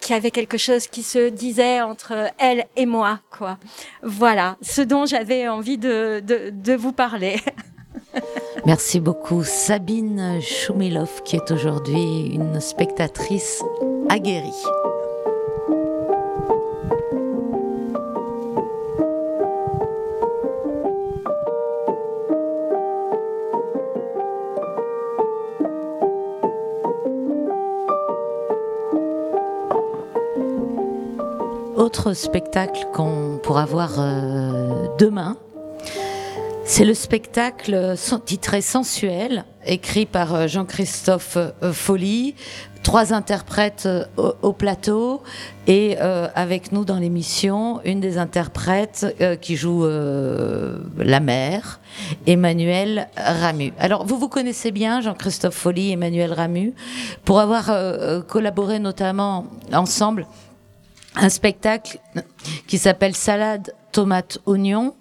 [0.00, 3.58] qu'il y avait quelque chose qui se disait entre elle et moi, quoi.
[4.02, 7.40] Voilà, ce dont j'avais envie de, de, de vous parler.
[8.66, 13.62] Merci beaucoup Sabine Choumilov qui est aujourd'hui une spectatrice
[14.08, 14.50] aguerrie.
[31.76, 35.36] Autre spectacle qu'on pourra voir euh, demain,
[36.70, 42.36] c'est le spectacle titré Sensuel, écrit par euh, Jean-Christophe euh, Folly,
[42.84, 45.20] trois interprètes euh, au, au plateau.
[45.66, 49.06] Et avec nous dans l'émission, une des interprètes
[49.40, 51.78] qui joue la mère,
[52.26, 53.72] Emmanuel Ramu.
[53.78, 56.74] Alors vous vous connaissez bien Jean-Christophe Folly, Emmanuel Ramu,
[57.24, 57.70] pour avoir
[58.26, 60.26] collaboré notamment ensemble
[61.14, 62.00] un spectacle
[62.66, 64.94] qui s'appelle Salade, tomate, oignon,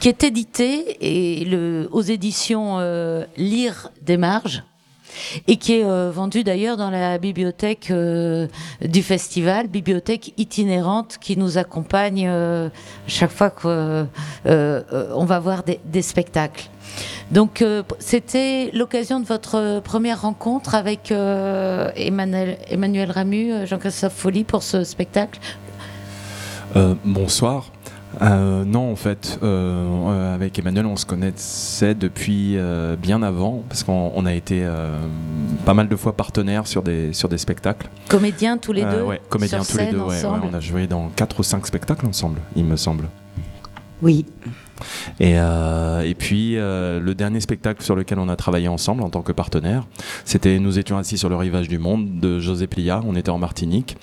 [0.00, 1.46] qui est édité et
[1.90, 4.62] aux éditions euh, Lire des marges
[5.46, 8.46] et qui est euh, vendu d'ailleurs dans la bibliothèque euh,
[8.82, 12.68] du festival, bibliothèque itinérante qui nous accompagne euh,
[13.06, 14.08] chaque fois qu'on
[14.44, 16.68] va voir des, des spectacles.
[17.30, 17.64] Donc
[17.98, 25.40] c'était l'occasion de votre première rencontre avec Emmanuel, Emmanuel Ramu, Jean-Christophe Folly pour ce spectacle.
[27.04, 27.73] bonsoir.
[28.22, 33.82] Euh, non, en fait, euh, avec Emmanuel, on se connaissait depuis euh, bien avant, parce
[33.82, 34.66] qu'on a été
[35.64, 37.88] pas mal de fois partenaires sur des, sur des spectacles.
[38.08, 41.40] Comédiens tous les deux Oui, comédiens tous les deux, ouais, On a joué dans 4
[41.40, 43.08] ou 5 spectacles ensemble, il me semble.
[44.04, 44.26] Oui.
[45.18, 49.08] Et, euh, et puis euh, le dernier spectacle sur lequel on a travaillé ensemble en
[49.08, 49.86] tant que partenaire,
[50.26, 53.00] c'était Nous étions assis sur le rivage du monde de José Plia.
[53.06, 53.96] On était en Martinique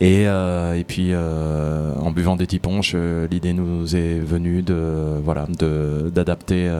[0.00, 6.12] et, euh, et puis en buvant des tiponches, l'idée nous est venue de voilà de
[6.14, 6.70] d'adapter.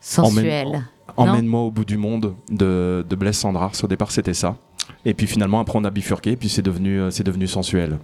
[0.00, 0.86] Sensuel.
[1.16, 3.72] Emmène-moi au bout du monde de, de Blaise Sandrars.
[3.84, 4.56] Au départ, c'était ça.
[5.04, 7.98] Et puis finalement, après, on a bifurqué, puis c'est devenu, c'est devenu sensuel.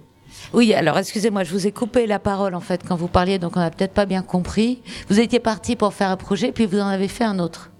[0.53, 3.57] Oui, alors excusez-moi, je vous ai coupé la parole en fait quand vous parliez, donc
[3.57, 4.81] on n'a peut-être pas bien compris.
[5.09, 7.71] Vous étiez parti pour faire un projet, puis vous en avez fait un autre.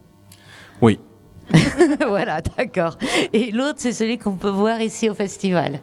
[0.81, 0.99] Oui.
[2.07, 2.97] voilà, d'accord.
[3.33, 5.79] Et l'autre, c'est celui qu'on peut voir ici au festival.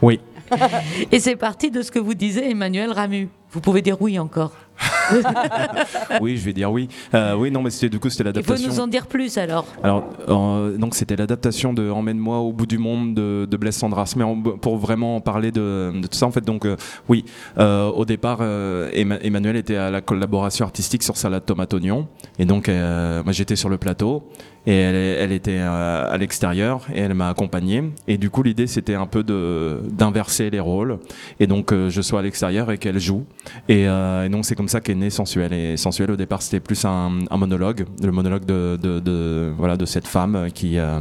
[0.00, 0.20] Oui.
[1.12, 3.28] Et c'est parti de ce que vous disiez, Emmanuel Ramu.
[3.50, 4.52] Vous pouvez dire oui encore.
[6.20, 6.88] oui, je vais dire oui.
[7.14, 8.56] Euh, oui, non, mais c'était du coup c'était l'adaptation.
[8.56, 9.66] Il faut nous en dire plus alors.
[9.82, 14.14] Alors, euh, donc c'était l'adaptation de Emmène-moi au bout du monde de, de Blaise Sandras.
[14.16, 14.24] Mais
[14.60, 16.76] pour vraiment parler de, de, tout ça, en fait, donc euh,
[17.08, 17.24] oui,
[17.58, 22.68] euh, au départ, Emmanuel était à la collaboration artistique sur Salade Tomate Oignon, et donc
[22.68, 24.28] moi j'étais sur le plateau
[24.70, 27.82] et elle, elle était à l'extérieur et elle m'a accompagné.
[28.06, 30.98] Et du coup, l'idée c'était un peu d'inverser les rôles
[31.40, 33.24] et donc je sois à l'extérieur et qu'elle joue.
[33.68, 35.52] Et, et donc c'est comme ça qu'est né Sensuel.
[35.52, 39.76] Et Sensuel, au départ, c'était plus un, un, monologue, le monologue de, de, de, voilà,
[39.76, 41.00] de cette femme qui, euh,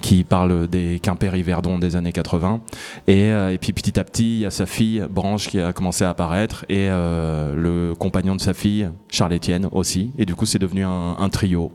[0.00, 2.60] qui parle des Quimper Yverdon des années 80.
[3.06, 5.72] Et, euh, et puis petit à petit, il y a sa fille, Branche, qui a
[5.72, 10.12] commencé à apparaître, et euh, le compagnon de sa fille, Charles-Étienne aussi.
[10.18, 11.72] Et du coup, c'est devenu un, un, trio.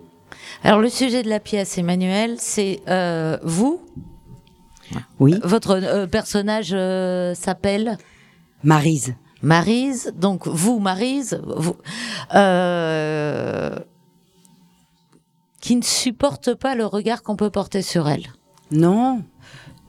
[0.63, 3.82] Alors, le sujet de la pièce, Emmanuel, c'est euh, vous.
[5.19, 5.39] Oui.
[5.43, 6.76] Votre euh, personnage
[7.36, 7.97] s'appelle
[8.63, 9.15] Marise.
[9.41, 11.76] Marise, donc vous, Marise, vous,
[12.36, 13.76] euh,
[15.62, 18.28] qui ne supporte pas le regard qu'on peut porter sur elle.
[18.71, 19.24] Non,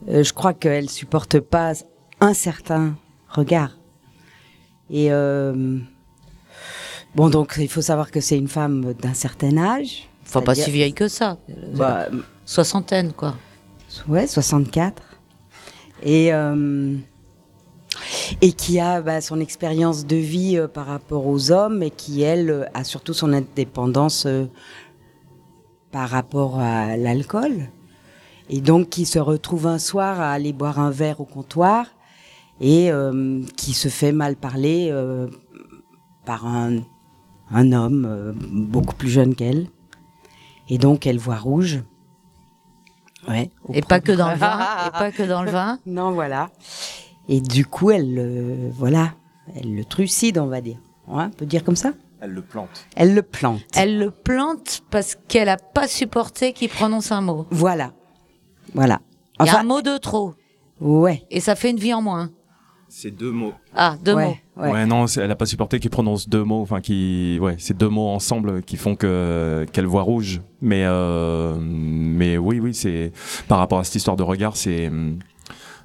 [0.09, 1.73] euh, je crois qu'elle supporte pas
[2.21, 2.97] un certain
[3.29, 3.77] regard.
[4.91, 5.79] Et euh,
[7.15, 10.09] bon, donc il faut savoir que c'est une femme d'un certain âge.
[10.35, 11.39] Enfin, pas si vieille que ça.
[11.75, 12.07] Bah,
[12.45, 13.35] Soixantaine, quoi.
[14.09, 15.03] Ouais, 64.
[16.03, 16.97] Et euh,
[18.41, 22.23] et qui a bah, son expérience de vie euh, par rapport aux hommes et qui,
[22.23, 24.47] elle, euh, a surtout son indépendance euh,
[25.91, 27.69] par rapport à l'alcool.
[28.49, 31.87] Et donc qui se retrouve un soir à aller boire un verre au comptoir
[32.61, 32.91] et
[33.57, 34.93] qui se fait mal parler
[36.25, 36.81] par un,
[37.51, 39.69] un homme beaucoup plus jeune qu'elle.
[40.73, 41.83] Et donc elle voit rouge.
[43.29, 44.59] Ouais, et pas que dans le vin.
[44.87, 45.79] et pas que dans le vin.
[45.85, 46.49] non, voilà.
[47.29, 49.13] Et du coup, elle le, voilà,
[49.55, 50.79] elle le trucide, on va dire.
[51.07, 52.87] Ouais, on peut dire comme ça Elle le plante.
[52.97, 53.61] Elle le plante.
[53.77, 57.47] Elle le plante parce qu'elle a pas supporté qu'il prononce un mot.
[57.51, 57.93] Voilà.
[58.73, 59.03] Voilà.
[59.41, 60.33] Il y a un mot de trop.
[60.81, 61.23] Ouais.
[61.31, 62.31] Et ça fait une vie en moins.
[62.89, 63.53] C'est deux mots.
[63.75, 64.37] Ah, deux ouais, mots.
[64.57, 64.85] Ouais.
[64.85, 68.09] non, elle a pas supporté qu'il prononce deux mots, enfin qui, ouais, c'est deux mots
[68.09, 70.43] ensemble qui font que qu'elle voit rouge.
[70.61, 73.13] Mais euh, mais oui, oui, c'est
[73.49, 74.91] par rapport à cette histoire de regard, c'est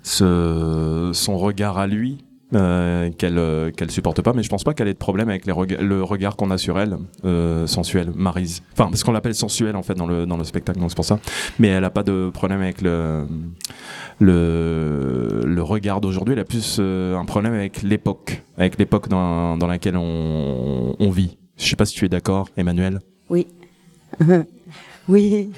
[0.04, 2.18] ce, son regard à lui
[2.54, 5.46] euh, qu'elle euh, qu'elle supporte pas mais je pense pas qu'elle ait de problème avec
[5.46, 9.84] le regard qu'on a sur elle euh, sensuel Marise enfin parce qu'on l'appelle sensuelle en
[9.84, 11.20] fait dans le dans le spectacle donc c'est pour ça.
[11.60, 13.26] Mais elle a pas de problème avec le
[14.20, 16.34] le, le regard d'aujourd'hui.
[16.34, 21.10] Elle a plus euh, un problème avec l'époque avec l'époque dans, dans laquelle on, on
[21.10, 21.38] vit.
[21.58, 23.00] Je sais pas si tu es d'accord Emmanuel.
[23.30, 23.48] Oui.
[25.10, 25.52] Oui.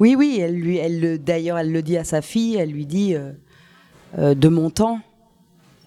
[0.00, 2.56] Oui oui elle lui elle d'ailleurs elle le dit à sa fille.
[2.56, 3.14] Elle lui dit
[4.18, 5.00] euh, de mon temps,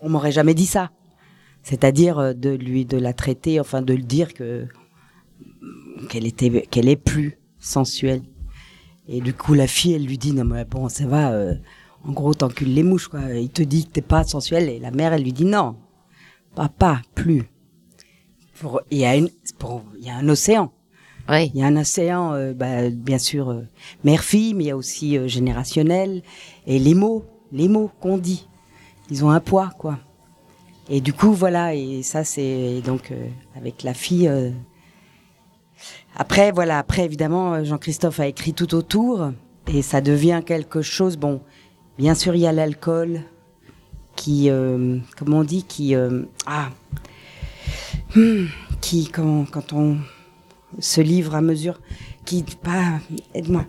[0.02, 0.92] on m'aurait jamais dit ça.
[1.64, 4.66] C'est-à-dire euh, de lui de la traiter, enfin de le dire que
[6.10, 8.22] qu'elle était qu'elle est plus sensuelle.
[9.08, 11.56] Et du coup la fille elle lui dit non mais bon ça va, euh,
[12.06, 13.22] en gros t'encules les mouches quoi.
[13.34, 15.76] Il te dit que t'es pas sensuelle et la mère elle lui dit non,
[16.56, 17.50] papa plus.
[18.60, 20.72] Pour il y a une pour il y a un océan.
[21.30, 21.52] Oui.
[21.54, 23.62] Il y a un océan, euh, bah, bien sûr, euh,
[24.04, 26.24] mère-fille, mais il y a aussi euh, générationnel
[26.66, 28.48] et les mots les mots qu'on dit.
[29.10, 30.00] Ils ont un poids, quoi.
[30.90, 34.28] Et du coup, voilà, et ça, c'est donc euh, avec la fille.
[34.28, 34.50] euh,
[36.16, 39.32] Après, voilà, après, évidemment, euh, Jean-Christophe a écrit tout autour,
[39.68, 41.18] et ça devient quelque chose.
[41.18, 41.42] Bon,
[41.98, 43.22] bien sûr, il y a l'alcool
[44.16, 45.96] qui, euh, comment on dit, qui.
[45.96, 46.70] euh, ah
[48.16, 48.46] Hmm,
[48.82, 49.98] qui, quand, quand on
[50.80, 51.80] se livre à mesure,
[52.26, 52.44] qui.
[52.64, 53.00] Pas.
[53.36, 53.66] Aide-moi.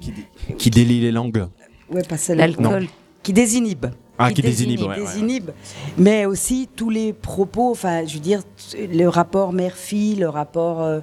[0.57, 1.47] Qui délie les langues.
[1.91, 2.35] Ouais, pas ça.
[2.35, 2.85] L'alcool.
[2.85, 2.89] non.
[3.23, 3.87] Qui désinhibe.
[4.23, 5.05] Ah, qui désinhibe, ouais, ouais, ouais.
[5.07, 5.51] désinhibe.
[5.99, 8.43] Mais aussi tous les propos, enfin, je veux dire,
[8.77, 11.01] le rapport mère-fille, le rapport euh,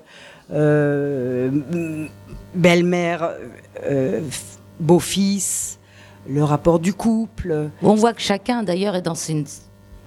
[0.54, 2.08] euh, mm,
[2.56, 3.32] belle-mère,
[3.86, 4.22] euh,
[4.80, 5.80] beau-fils,
[6.30, 7.70] le rapport du couple.
[7.82, 9.46] On voit que chacun, d'ailleurs, est dans une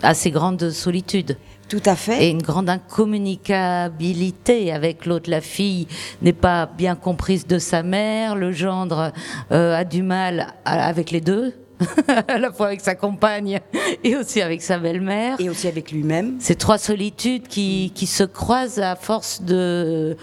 [0.02, 1.36] assez grande solitude.
[1.68, 2.24] Tout à fait.
[2.26, 5.30] Et une grande incommunicabilité avec l'autre.
[5.30, 5.86] La fille
[6.22, 9.12] n'est pas bien comprise de sa mère, le gendre
[9.52, 11.54] euh, a du mal à- avec les deux.
[12.28, 13.60] à la fois avec sa compagne
[14.04, 15.36] et aussi avec sa belle-mère.
[15.40, 16.36] Et aussi avec lui-même.
[16.40, 20.16] Ces trois solitudes qui, qui se croisent à force de,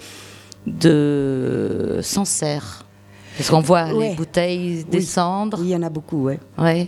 [0.65, 2.83] de Sancerre.
[3.37, 4.09] Parce qu'on voit Ouais.
[4.09, 5.59] les bouteilles descendre.
[5.61, 6.39] Oui, il y en a beaucoup, ouais.
[6.57, 6.87] Ouais.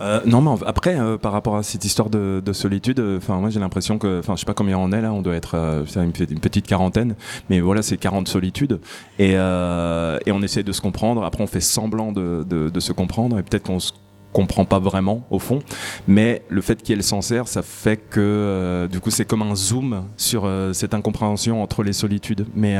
[0.00, 3.38] Euh, non, mais après, euh, par rapport à cette histoire de, de solitude, euh, enfin,
[3.38, 5.54] moi j'ai l'impression que, enfin, je sais pas combien on est là, on doit être
[5.96, 7.14] une, une petite quarantaine,
[7.48, 8.80] mais voilà, c'est 40 solitudes,
[9.18, 11.22] et, on essaie de se comprendre.
[11.24, 13.92] Après, on fait semblant de, se comprendre, et peut-être qu'on se
[14.32, 15.60] comprend pas vraiment au fond,
[16.08, 19.54] mais le fait qu'il y ait le ça fait que du coup c'est comme un
[19.54, 22.44] zoom sur cette incompréhension entre les solitudes.
[22.56, 22.76] Mais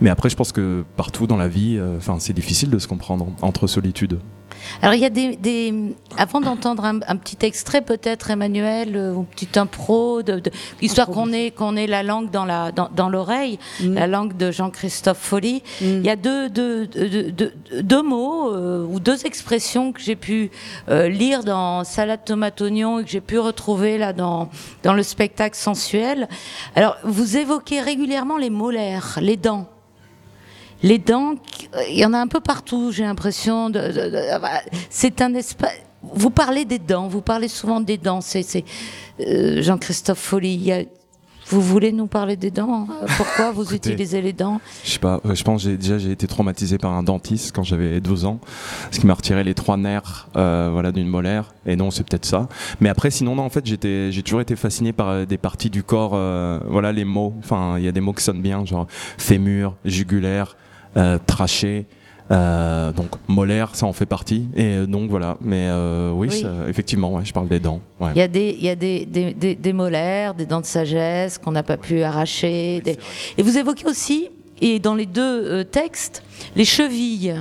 [0.00, 3.28] mais après, je pense que partout dans la vie, enfin, c'est difficile de se comprendre
[3.42, 4.18] entre solitudes.
[4.82, 5.74] Alors il y a des, des
[6.16, 11.06] avant d'entendre un, un petit extrait peut-être Emmanuel euh, ou petite impro de, de- histoire
[11.08, 15.18] qu'on ait qu'on ait la langue dans la dans, dans l'oreille la langue de Jean-Christophe
[15.18, 15.62] Folly.
[15.80, 20.16] Il y a deux deux, deux, deux- deux mots euh, ou deux expressions que j'ai
[20.16, 20.50] pu
[20.88, 24.50] euh, lire dans Salade tomate oignon et que j'ai pu retrouver là dans
[24.82, 26.28] dans le spectacle sensuel.
[26.76, 29.68] Alors vous évoquez régulièrement les molaires les dents
[30.82, 31.34] les dents,
[31.90, 33.70] il y en a un peu partout, j'ai l'impression.
[33.70, 34.40] De, de- de-
[34.88, 35.72] c'est un espace.
[36.02, 38.20] Vous parlez des dents, vous parlez souvent des dents.
[38.22, 38.64] C'est c'est,
[39.20, 40.72] euh, Jean-Christophe Folly.
[40.72, 40.84] a-
[41.48, 44.60] vous voulez nous parler des dents Euh, Pourquoi vous Écoutez, utilisez les dents?
[44.84, 47.52] Je sais pas, euh, je pense que j'ai déjà j'ai été traumatisé par un dentiste
[47.54, 48.38] quand j'avais 12 ans,
[48.92, 51.52] ce qui m'a retiré les trois nerfs euh, voilà, d'une molaire.
[51.66, 52.48] Et non, c'est peut-être ça.
[52.80, 55.70] Mais après, sinon, non, en fait, j'étais, j'ai toujours été fasciné par euh, des parties
[55.70, 57.34] du corps, euh, voilà, les mots.
[57.40, 58.86] Enfin, il y a des mots qui sonnent bien, genre
[59.18, 60.56] fémur, jugulaire,
[60.96, 61.86] euh, trachée.
[62.32, 64.46] euh, donc molaire, ça en fait partie.
[64.54, 65.36] Et euh, donc voilà.
[65.40, 66.42] Mais euh, oui, Oui.
[66.42, 67.80] ça- effectivement, ouais, je parle des dents.
[67.98, 68.10] ouais.
[68.14, 71.38] Il y a des, y a des, des, des- des molaires, des dents de sagesse
[71.38, 72.82] qu'on n'a pas pu arracher.
[73.36, 74.28] Et vous évoquez aussi,
[74.60, 76.22] et dans les deux euh, textes,
[76.54, 77.34] les chevilles.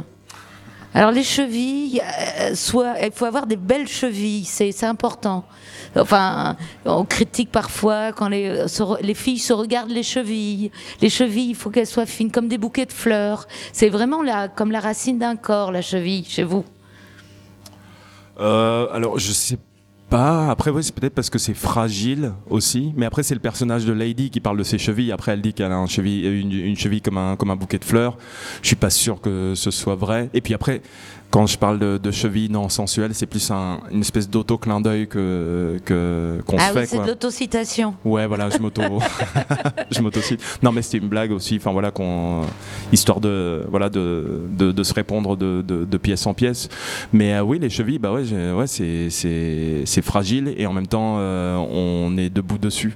[0.95, 2.01] Alors les chevilles,
[2.55, 5.45] soit, il faut avoir des belles chevilles, c'est important.
[5.95, 10.71] Enfin, on critique parfois quand les, filles se regardent les chevilles.
[11.01, 13.47] Les chevilles, il faut qu'elles soient fines, comme des bouquets de fleurs.
[13.73, 16.63] C'est vraiment la, comme la racine d'un corps, la cheville, chez vous.
[18.39, 19.57] Euh, alors, je sais
[20.09, 20.49] pas.
[20.49, 22.93] Après, oui, c'est peut-être parce que c'est fragile aussi.
[22.95, 25.11] Mais après, c'est le personnage de Lady qui parle de ses chevilles.
[25.11, 28.17] Après, elle dit qu'elle a une cheville comme un, comme un bouquet de fleurs.
[28.61, 30.29] Je suis pas sûr que ce soit vrai.
[30.33, 30.81] Et puis après,
[31.31, 35.07] quand je parle de, de cheville non sensuelle, c'est plus un- une espèce d'auto-clin d'œil
[35.07, 36.85] que, que, qu'on ah se oui, fait.
[36.87, 37.05] c'est quoi.
[37.05, 37.93] de l'autocitation.
[38.03, 38.81] Ouais, voilà, je m'auto,
[39.91, 40.41] je m'autocite.
[40.63, 41.57] Non, mais c'était une blague aussi.
[41.57, 42.41] Enfin voilà, qu'on,
[42.91, 46.69] histoire de, voilà, de, de, de se répondre de, de, pièce en pièce.
[47.13, 50.87] Mais euh, oui, les chevilles, bah ouais, ouais, c'est, c'est, c'est fragile et en même
[50.87, 52.95] temps, euh, on est debout dessus.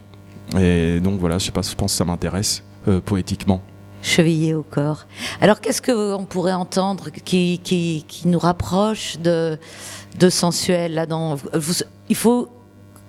[0.59, 3.61] Et donc voilà, je sais pas, je pense que ça m'intéresse euh, poétiquement.
[4.03, 5.05] Chevillé au corps.
[5.41, 9.57] Alors qu'est-ce qu'on pourrait entendre qui, qui, nous rapproche de,
[10.19, 12.49] de sensuel là-dedans Vous- Il faut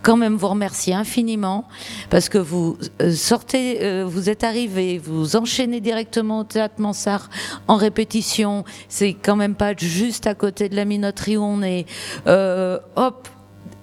[0.02, 1.66] quand même vous remercier infiniment
[2.10, 7.30] parce que vous euh, sortez, euh, vous êtes arrivé, vous enchaînez directement au théâtre Mansart
[7.68, 8.64] en répétition.
[8.88, 11.86] C'est quand même pas juste à côté de la minoterie où on est.
[12.26, 13.28] Euh, hop,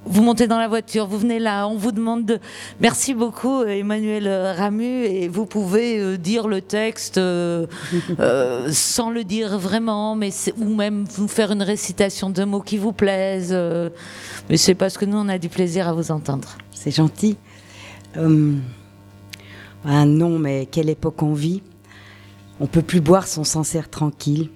[0.05, 2.39] vous montez dans la voiture, vous venez là, on vous demande de...
[2.79, 7.67] Merci beaucoup euh, Emmanuel euh, Ramu et vous pouvez euh, dire le texte euh,
[8.19, 12.77] euh, sans le dire vraiment, mais ou même vous faire une récitation de mots qui
[12.77, 13.51] vous plaisent.
[13.53, 13.89] euh,
[14.49, 16.57] mais c'est parce que nous on a du plaisir à vous entendre.
[16.71, 17.37] C'est gentil.
[18.15, 21.61] Ah non, mais quelle époque on vit.
[22.59, 24.49] On peut plus boire son Sancerre tranquille.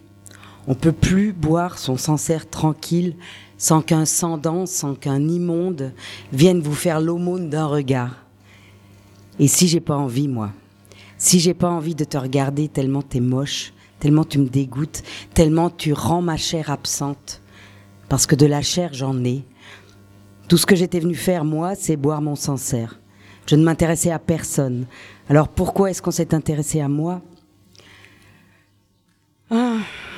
[0.68, 3.16] On peut plus boire son Sancerre tranquille
[3.58, 5.94] sans qu'un sans dents, sans qu'un immonde
[6.32, 8.16] vienne vous faire l'aumône d'un regard.
[9.40, 10.52] Et si j'ai pas envie, moi,
[11.18, 15.04] si j'ai pas envie de te regarder tellement t'es moche, tellement tu me dégoûtes,
[15.34, 17.42] tellement tu rends ma chair absente,
[18.10, 19.44] parce que de la chair j'en ai,
[20.48, 23.00] Tout ce que j'étais venu faire, moi, c'est boire mon Sancerre.
[23.48, 24.86] Je ne m'intéressais à personne.
[25.28, 27.22] Alors pourquoi est-ce qu'on s'est intéressé à moi?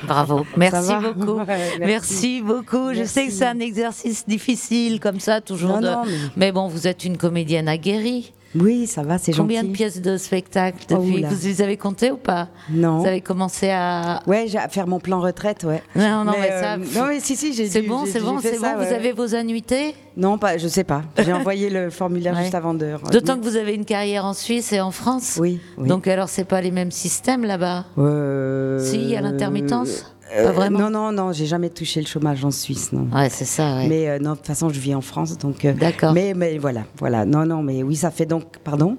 [0.04, 1.32] Bravo, merci beaucoup.
[1.38, 1.80] Ouais, merci.
[1.80, 2.42] merci.
[2.42, 2.94] beaucoup.
[2.94, 5.80] Je sais que c'est un exercice difficile comme ça, toujours.
[5.80, 6.12] Non, de- non, mais...
[6.36, 8.32] mais- bon, vous êtes une comédienne aguerrie.
[8.54, 9.40] Oui, ça va, c'est gentil.
[9.42, 11.22] Combien de pièces de spectacle Oh, depuis.
[11.22, 12.48] Vous les avez comptées ou pas?
[12.70, 12.98] Non.
[13.00, 14.22] Vous avez commencé à.
[14.26, 15.82] Ouais, à faire mon plan retraite, ouais.
[15.94, 16.76] Non, non, mais, euh, ça.
[17.00, 18.80] non, mais si, si, j'ai C'est bon, c'est bon, c'est ça, bon.
[18.80, 18.86] ouais.
[18.88, 19.94] Vous avez vos annuités?
[20.16, 21.02] Non, pas, je sais pas.
[21.18, 22.42] J'ai envoyé le formulaire Ouais.
[22.42, 22.94] juste avant de.
[23.12, 25.36] D'autant que vous avez une carrière en Suisse et en France.
[25.40, 25.60] Oui.
[25.76, 25.88] oui.
[25.88, 27.84] Donc alors, c'est pas les mêmes systèmes là-bas?
[27.98, 29.88] Euh, Si, il y a l'intermittence?
[29.88, 33.08] euh, Pas vraiment Non, non, non, j'ai jamais touché le chômage en Suisse, non.
[33.14, 33.76] Ouais, c'est ça.
[33.76, 33.88] ouais.
[33.88, 35.64] Mais euh, non, de toute façon, je vis en France, donc.
[35.64, 36.12] euh, D'accord.
[36.12, 37.24] Mais, mais voilà, voilà.
[37.24, 38.58] Non, non, mais oui, ça fait donc.
[38.64, 38.96] Pardon?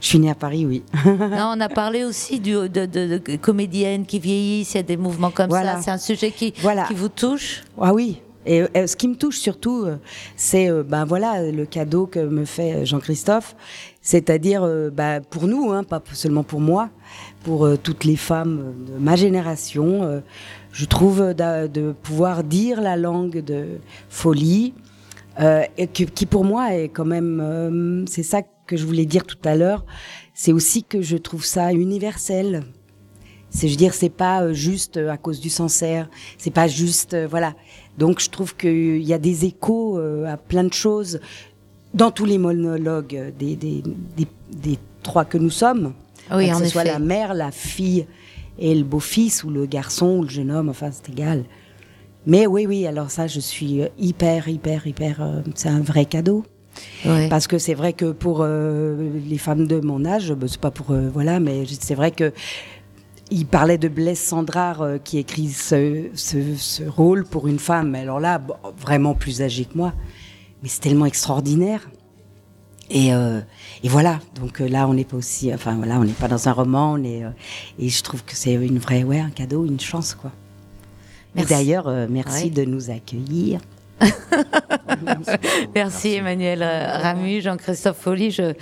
[0.00, 0.82] Je suis née à Paris, oui.
[1.06, 4.82] Non, on a parlé aussi du, de, de- de comédiennes qui vieillissent, il y a
[4.82, 5.76] des mouvements comme Voilà.
[5.76, 5.82] ça.
[5.82, 6.84] C'est un sujet qui, Voilà.
[6.84, 7.62] qui vous touche?
[7.80, 8.20] Ah oui.
[8.48, 9.96] Et euh, ce qui me touche surtout, euh,
[10.36, 13.56] c'est euh, ben voilà le cadeau que me fait euh, Jean-Christophe,
[14.02, 16.88] c'est-à-dire euh, bah, pour nous, hein, pas seulement pour moi,
[17.46, 20.18] pour euh, toutes les femmes de ma génération, euh,
[20.72, 23.78] je trouve euh, de pouvoir dire la langue de
[24.08, 24.74] folie,
[25.92, 29.84] qui pour moi est quand même, c'est ça que je voulais dire tout à l'heure,
[30.34, 32.64] c'est aussi que je trouve ça universel.
[33.50, 37.54] C'est, je veux dire, c'est pas juste à cause du Sancerre, c'est pas juste, voilà.
[37.98, 41.20] Donc, je trouve qu'il y a des échos à plein de choses
[41.92, 45.92] dans tous les monologues des trois que nous sommes.
[46.32, 48.06] Oui, que en ce soit la mère, la fille
[48.58, 51.44] et le beau-fils, ou le garçon, ou le jeune homme, enfin, c'est égal.
[52.26, 55.22] Mais oui, oui, alors ça, je suis euh, hyper, hyper, hyper.
[55.22, 56.44] euh, c'est un vrai cadeau.
[57.04, 57.28] Ouais.
[57.28, 60.70] Parce que c'est vrai que pour euh, les femmes de mon âge, bah, c'est pas
[60.70, 62.32] pour euh, voilà, mais c'est vrai que
[63.30, 67.94] il parlait de Blaise Sandrard euh, qui écrit ce, ce, ce rôle pour une femme.
[67.94, 69.94] Alors là, bon, vraiment plus âgée que moi,
[70.62, 71.88] mais c'est tellement extraordinaire.
[72.90, 73.40] Et, euh,
[73.82, 76.48] et voilà, donc euh, là on n'est pas aussi, enfin voilà, on n'est pas dans
[76.48, 77.30] un roman, on est, euh,
[77.80, 80.30] et je trouve que c'est une vraie, ouais, un cadeau, une chance quoi.
[81.34, 81.52] Merci.
[81.52, 82.50] Et d'ailleurs, euh, merci Ouais.
[82.50, 83.60] de nous accueillir.
[85.74, 88.30] Merci Emmanuel euh, Ramu, Jean-Christophe Folly.
[88.30, 88.52] Je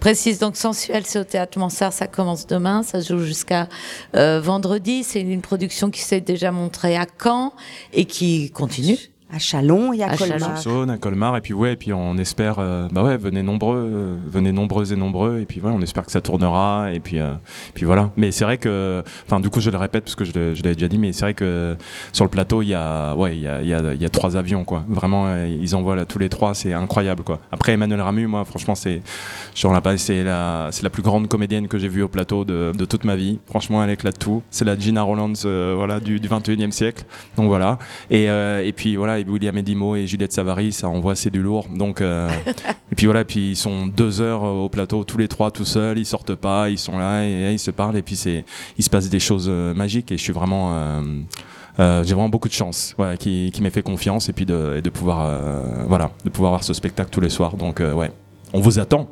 [0.00, 3.68] précise donc Sensuel, c'est au Théâtre Mansart, ça commence demain, ça se joue jusqu'à
[4.14, 5.02] euh, vendredi.
[5.04, 7.52] C'est une production qui s'est déjà montrée à Caen
[7.92, 8.98] et qui continue.
[9.32, 10.38] À Chalon et à, À Colmar.
[10.38, 10.56] Chalon.
[10.56, 13.76] Saône, à Colmar, et puis ouais, et puis on espère, euh, bah ouais, venez nombreux,
[13.76, 17.18] euh, venez nombreuses et nombreux, et puis ouais, on espère que ça tournera, et puis,
[17.18, 17.32] euh,
[17.74, 18.10] puis voilà.
[18.16, 20.88] Mais c'est vrai que, enfin, du coup, je le répète parce que je l'avais déjà
[20.88, 21.74] dit, mais c'est vrai que
[22.12, 24.04] sur le plateau, il y a, ouais, il y a, il y a, il y
[24.04, 24.84] a trois avions, quoi.
[24.88, 27.40] Vraiment, euh, ils envoient là tous les trois, c'est incroyable, quoi.
[27.50, 29.02] Après, Emmanuel Ramu, moi, franchement, c'est,
[29.54, 32.44] je la pas, c'est la, c'est la plus grande comédienne que j'ai vue au plateau
[32.44, 33.38] de, de toute ma vie.
[33.46, 34.42] Franchement, elle éclate tout.
[34.50, 37.04] C'est la Gina Rollins, euh, voilà, du, du 21e siècle.
[37.36, 37.78] Donc voilà.
[38.10, 41.42] Et, euh, et puis voilà, et William Edimo et Juliette Savary, ça envoie, c'est du
[41.42, 41.66] lourd.
[41.74, 42.28] Donc, euh,
[42.92, 45.64] et puis voilà, puis ils sont deux heures euh, au plateau, tous les trois tout
[45.64, 48.44] seuls, ils sortent pas, ils sont là et, et ils se parlent, et puis c'est,
[48.78, 50.72] il se passe des choses euh, magiques, et je suis vraiment,
[51.80, 54.76] euh, j'ai vraiment beaucoup de chance, voilà, qui, qui m'ait fait confiance, et puis de,
[54.78, 57.56] et de pouvoir, euh, voilà, de pouvoir voir ce spectacle tous les soirs.
[57.56, 58.12] Donc, euh, ouais,
[58.52, 59.08] on vous attend.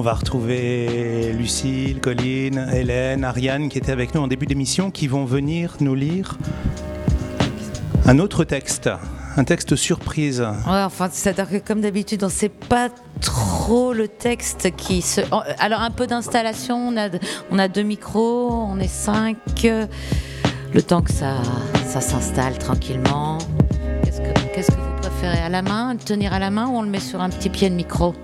[0.00, 5.06] On va retrouver Lucille, Colline, Hélène, Ariane qui étaient avec nous en début d'émission qui
[5.08, 6.38] vont venir nous lire
[8.06, 8.88] un autre texte,
[9.36, 10.40] un texte surprise.
[10.40, 12.88] Ouais, enfin, c'est-à-dire que comme d'habitude, on ne sait pas
[13.20, 15.20] trop le texte qui se.
[15.32, 16.94] en- Alors, un peu d'installation,
[17.50, 19.36] on a, deux micros, on est cinq.
[19.66, 19.84] euh,
[20.72, 21.34] Le temps que ça,
[21.86, 23.36] ça s'installe tranquillement.
[24.02, 26.82] Qu'est-ce que, qu'est-ce que vous préférez À la main, tenir à la main ou on
[26.82, 28.14] le met sur un petit pied de micro?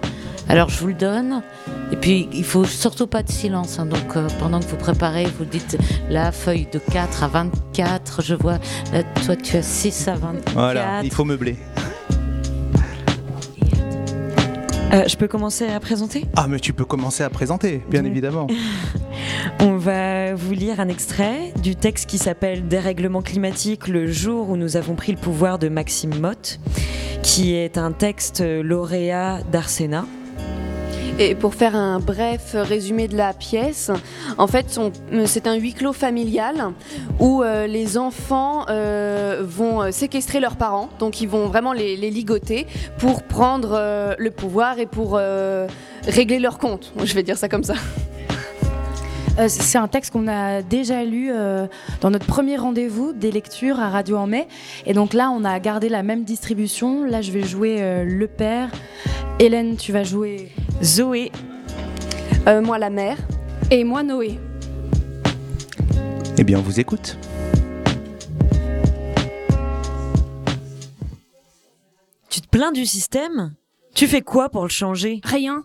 [0.48, 1.42] Alors, je vous le donne.
[1.92, 3.78] Et puis, il faut surtout pas de silence.
[3.78, 3.86] hein.
[3.86, 5.76] donc, euh, pendant que vous préparez, vous dites
[6.08, 8.22] la feuille de 4 à 24.
[8.22, 8.58] Je vois,
[8.92, 10.52] là, toi, tu as 6 à 24.
[10.54, 11.56] Voilà, il faut meubler.
[14.92, 16.26] Euh, je peux commencer à présenter?
[16.36, 18.46] Ah, mais tu peux commencer à présenter, bien évidemment.
[19.60, 24.56] On va vous lire un extrait du texte qui s'appelle Dérèglement climatique, le jour où
[24.56, 26.60] nous avons pris le pouvoir de Maxime Mott,
[27.24, 30.04] qui est un texte lauréat d'Arsena.
[31.18, 33.90] Et pour faire un bref résumé de la pièce,
[34.36, 34.78] en fait,
[35.24, 36.72] c'est un huis clos familial
[37.18, 42.66] où euh, les enfants euh, vont séquestrer leurs parents, donc ils vont vraiment les, ligoter
[42.98, 45.18] pour prendre euh, le pouvoir et pour
[46.06, 46.92] régler leurs comptes.
[47.02, 47.74] Je vais dire ça comme ça.
[49.48, 51.30] C'est un texte qu'on a déjà lu
[52.00, 54.48] dans notre premier rendez-vous des lectures à Radio en mai.
[54.86, 57.04] Et donc là, on a gardé la même distribution.
[57.04, 58.70] Là, je vais jouer le père.
[59.38, 60.50] Hélène, tu vas jouer
[60.82, 61.32] Zoé.
[62.62, 63.18] moi, la mère.
[63.70, 64.38] Et moi, Noé.
[66.38, 67.16] Eh bien, on vous écoute.
[72.28, 73.54] Tu te plains du système?
[73.94, 75.20] Tu fais quoi pour le changer?
[75.24, 75.64] Rien.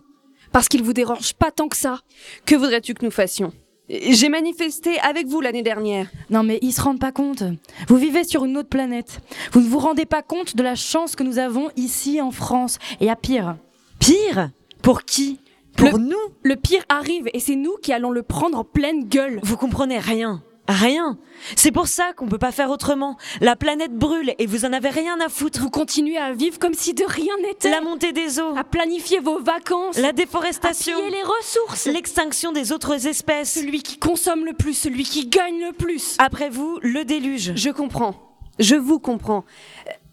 [0.52, 2.00] Parce qu'il vous dérange pas tant que ça.
[2.46, 3.52] Que voudrais-tu que nous fassions?
[3.88, 6.08] J'ai manifesté avec vous l'année dernière.
[6.30, 7.42] Non mais ils se rendent pas compte.
[7.88, 9.20] Vous vivez sur une autre planète.
[9.52, 12.78] Vous ne vous rendez pas compte de la chance que nous avons ici en France.
[13.00, 13.56] Et à pire.
[13.98, 14.50] Pire?
[14.82, 15.40] Pour qui
[15.76, 19.38] Pour nous Le pire arrive et c'est nous qui allons le prendre en pleine gueule.
[19.42, 20.42] Vous comprenez rien.
[20.68, 21.18] Rien.
[21.56, 23.16] C'est pour ça qu'on peut pas faire autrement.
[23.40, 25.60] La planète brûle et vous en avez rien à foutre.
[25.60, 27.70] Vous continuez à vivre comme si de rien n'était.
[27.70, 28.56] La montée des eaux.
[28.56, 29.98] À planifier vos vacances.
[29.98, 30.96] La déforestation.
[30.96, 31.86] À piller les ressources.
[31.86, 33.52] L'extinction des autres espèces.
[33.52, 36.16] Celui qui consomme le plus, celui qui gagne le plus.
[36.18, 37.52] Après vous, le déluge.
[37.54, 38.14] Je comprends.
[38.58, 39.44] Je vous comprends.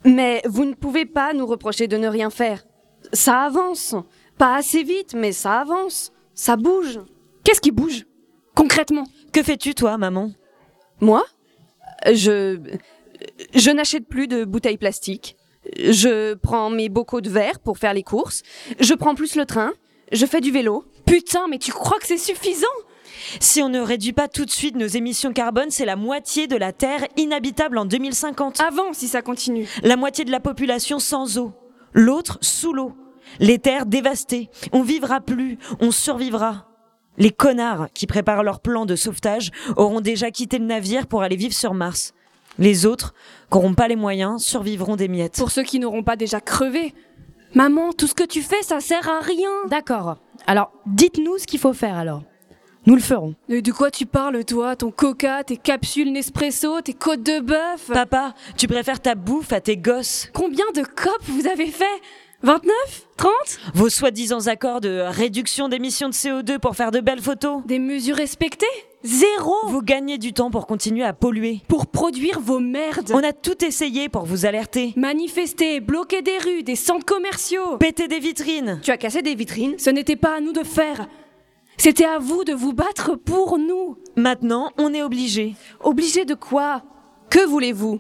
[0.03, 2.63] Mais vous ne pouvez pas nous reprocher de ne rien faire.
[3.13, 3.95] Ça avance.
[4.39, 6.13] Pas assez vite, mais ça avance.
[6.33, 7.01] Ça bouge.
[7.43, 8.05] Qu'est-ce qui bouge
[8.55, 9.03] Concrètement?
[9.33, 10.31] Que fais-tu, toi, maman?
[11.01, 11.25] Moi,
[12.05, 12.57] je,
[13.53, 15.35] je n'achète plus de bouteilles plastiques.
[15.77, 18.43] Je prends mes bocaux de verre pour faire les courses.
[18.79, 19.73] Je prends plus le train.
[20.13, 20.85] Je fais du vélo.
[21.05, 22.65] Putain, mais tu crois que c'est suffisant?
[23.41, 26.55] Si on ne réduit pas tout de suite nos émissions carbone, c'est la moitié de
[26.55, 28.61] la Terre inhabitable en 2050.
[28.61, 29.67] Avant, si ça continue.
[29.83, 31.51] La moitié de la population sans eau.
[31.91, 32.93] L'autre sous l'eau.
[33.39, 34.49] Les terres dévastées.
[34.71, 35.57] On vivra plus.
[35.79, 36.65] On survivra.
[37.17, 41.35] Les connards qui préparent leur plan de sauvetage auront déjà quitté le navire pour aller
[41.35, 42.13] vivre sur Mars.
[42.57, 43.13] Les autres,
[43.51, 45.37] qui n'auront pas les moyens, survivront des miettes.
[45.37, 46.93] Pour ceux qui n'auront pas déjà crevé.
[47.55, 49.49] Maman, tout ce que tu fais, ça sert à rien.
[49.69, 50.17] D'accord.
[50.47, 52.23] Alors, dites-nous ce qu'il faut faire alors.
[52.85, 53.35] Nous le ferons.
[53.49, 54.75] de quoi tu parles, toi?
[54.75, 57.87] Ton coca, tes capsules Nespresso, tes côtes de bœuf?
[57.87, 60.29] Papa, tu préfères ta bouffe à tes gosses.
[60.33, 61.85] Combien de copes vous avez fait?
[62.41, 63.31] 29 30
[63.73, 68.15] Vos soi-disant accords de réduction d'émissions de CO2 pour faire de belles photos Des mesures
[68.15, 68.65] respectées?
[69.03, 71.59] Zéro Vous gagnez du temps pour continuer à polluer.
[71.67, 73.11] Pour produire vos merdes.
[73.13, 74.93] On a tout essayé pour vous alerter.
[74.95, 77.77] Manifester, bloquer des rues, des centres commerciaux.
[77.77, 78.79] Péter des vitrines.
[78.83, 79.77] Tu as cassé des vitrines?
[79.77, 81.07] Ce n'était pas à nous de faire.
[81.77, 83.97] C'était à vous de vous battre pour nous.
[84.17, 85.55] Maintenant, on est obligé.
[85.81, 86.83] Obligé de quoi?
[87.29, 87.99] Que voulez-vous?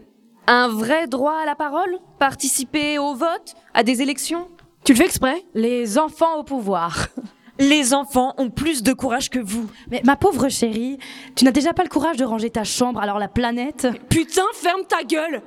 [0.49, 1.99] Un vrai droit à la parole?
[2.17, 3.53] Participer au vote?
[3.73, 4.47] À des élections?
[4.83, 5.45] Tu le fais exprès?
[5.53, 7.07] Les enfants au pouvoir.
[7.59, 9.69] Les enfants ont plus de courage que vous.
[9.91, 10.97] Mais ma pauvre chérie,
[11.35, 13.87] tu n'as déjà pas le courage de ranger ta chambre, alors la planète?
[14.09, 15.41] Putain, ferme ta gueule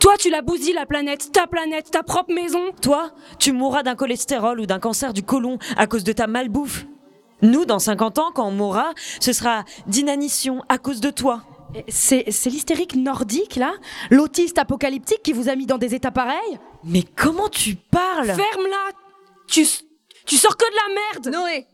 [0.00, 2.72] Toi, tu la bousilles la planète, ta planète, ta propre maison.
[2.82, 6.84] Toi, tu mourras d'un cholestérol ou d'un cancer du côlon à cause de ta malbouffe.
[7.42, 11.42] Nous, dans 50 ans, quand on mourra, ce sera d'inanition à cause de toi.
[11.88, 13.72] C'est, l'hystérique nordique, là
[14.10, 18.26] L'autiste apocalyptique qui vous a mis dans des états pareils Mais comment tu parles?
[18.26, 18.92] Ferme-la
[19.46, 19.66] tu,
[20.26, 21.66] tu sors que de la merde Noé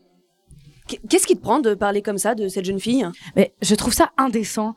[1.09, 3.07] Qu'est-ce qui te prend de parler comme ça de cette jeune fille?
[3.35, 4.75] Mais je trouve ça indécent.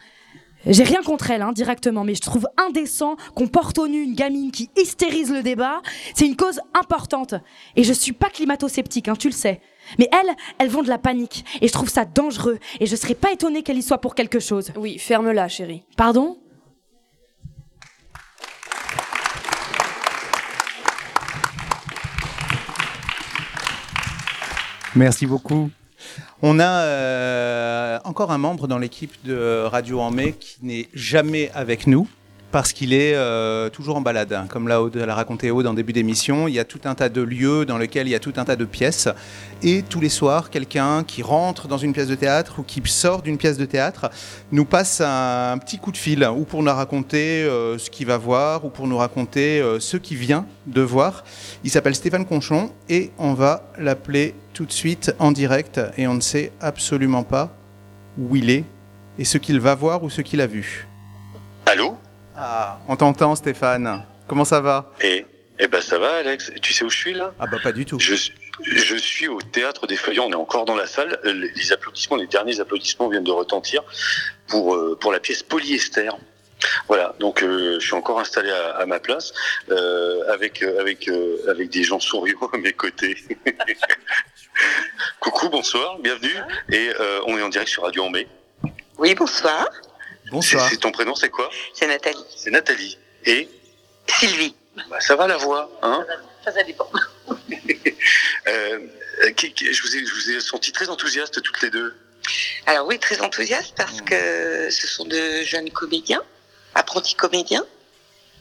[0.66, 4.14] J'ai rien contre elle, hein, directement, mais je trouve indécent qu'on porte au nu une
[4.14, 5.82] gamine qui hystérise le débat.
[6.14, 7.34] C'est une cause importante.
[7.76, 9.60] Et je suis pas climato-sceptique, hein, tu le sais.
[9.99, 11.45] Mais elles, elles vont de la panique.
[11.61, 12.59] Et je trouve ça dangereux.
[12.80, 14.72] Et je serais pas étonnée qu'elle y soit pour quelque chose.
[14.76, 15.82] Oui, ferme-la, chérie.
[15.97, 16.39] Pardon?
[24.97, 25.70] Merci beaucoup.
[26.41, 31.51] On a euh, encore un membre dans l'équipe de Radio en mai qui n'est jamais
[31.53, 32.07] avec nous
[32.55, 34.32] parce qu'il est euh, toujours en balade.
[34.32, 34.46] Hein.
[34.48, 34.78] Comme l'a,
[35.12, 38.07] raconté Aude en début d'émission, il y a tout un tas de lieux dans lesquels
[38.07, 39.09] il y a tout un tas de pièces.
[39.64, 43.22] Et tous les soirs, quelqu'un qui rentre dans une pièce de théâtre ou qui sort
[43.22, 44.09] d'une pièce de théâtre
[44.52, 48.18] nous passe un, petit coup de fil, ou pour nous raconter euh, ce qu'il va
[48.18, 51.24] voir, ou pour nous raconter euh, ce qu'il vient de voir.
[51.64, 55.80] Il s'appelle Stéphane Conchon et on va l'appeler tout de suite en direct.
[55.96, 57.50] Et on ne sait absolument pas
[58.16, 58.62] où il est
[59.18, 60.86] et ce qu'il va voir ou ce qu'il a vu.
[61.66, 61.96] Allô?
[62.37, 64.05] Ah, on t'entend Stéphane.
[64.26, 64.93] Comment ça va?
[65.01, 65.24] Eh,
[65.59, 66.51] eh ben ça va Alex.
[66.61, 67.32] Tu sais où je suis là?
[67.39, 67.99] Ah bah pas du tout.
[68.01, 68.14] Je,
[68.62, 70.26] je suis au théâtre des Feuillants.
[70.26, 71.18] On est encore dans la salle.
[71.24, 73.82] Les applaudissements, les derniers applaudissements viennent de retentir
[74.49, 76.11] pour euh, pour la pièce Polyester.
[76.89, 79.35] Voilà, donc euh, je suis encore installé à, ma place
[79.70, 81.11] euh, avec avec
[81.49, 83.16] avec des gens souriants à mes côtés.
[85.20, 86.37] Coucou, bonsoir, bienvenue
[86.70, 86.91] et
[87.26, 88.26] on est en direct sur Radio Mai.
[88.99, 89.68] Oui, bonsoir.
[90.30, 90.68] Bonsoir.
[90.70, 91.50] C'est ton prénom, c'est quoi?
[91.72, 92.24] C'est Nathalie.
[92.36, 92.98] C'est Nathalie.
[93.26, 93.48] Et?
[94.06, 94.54] Sylvie.
[94.90, 96.04] Bah, ça va la voix, hein?
[96.44, 96.90] Ça, ça dépend.
[98.48, 98.78] euh,
[99.20, 101.94] je, vous ai, je vous ai senti très enthousiastes toutes les deux.
[102.66, 106.22] Alors oui, très enthousiaste parce que ce sont de jeunes comédiens,
[106.74, 107.64] apprentis comédiens,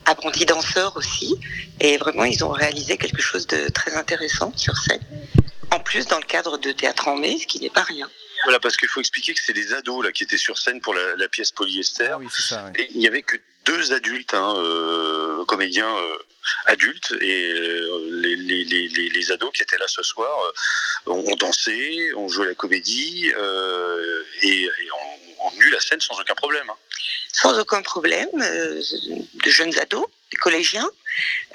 [0.05, 1.36] apprentis danseurs aussi.
[1.79, 5.01] Et vraiment, ils ont réalisé quelque chose de très intéressant sur scène.
[5.71, 8.09] En plus, dans le cadre de Théâtre en mai, ce qui n'est pas rien.
[8.44, 10.94] Voilà, parce qu'il faut expliquer que c'est des ados là qui étaient sur scène pour
[10.94, 12.08] la, la pièce polyester.
[12.12, 12.72] Ah oui, ça.
[12.78, 16.18] Et il n'y avait que deux adultes, hein, euh, comédiens euh,
[16.66, 20.30] adultes, et euh, les, les, les, les- les ados qui étaient là ce soir
[21.08, 25.80] euh, ont, ont dansé, ont joué la comédie euh, et, et ont, ont eu la
[25.80, 26.70] scène sans aucun problème.
[26.70, 26.76] hein.
[27.32, 28.82] Sans aucun problème, euh,
[29.46, 30.89] de jeunes ados, des collégiens,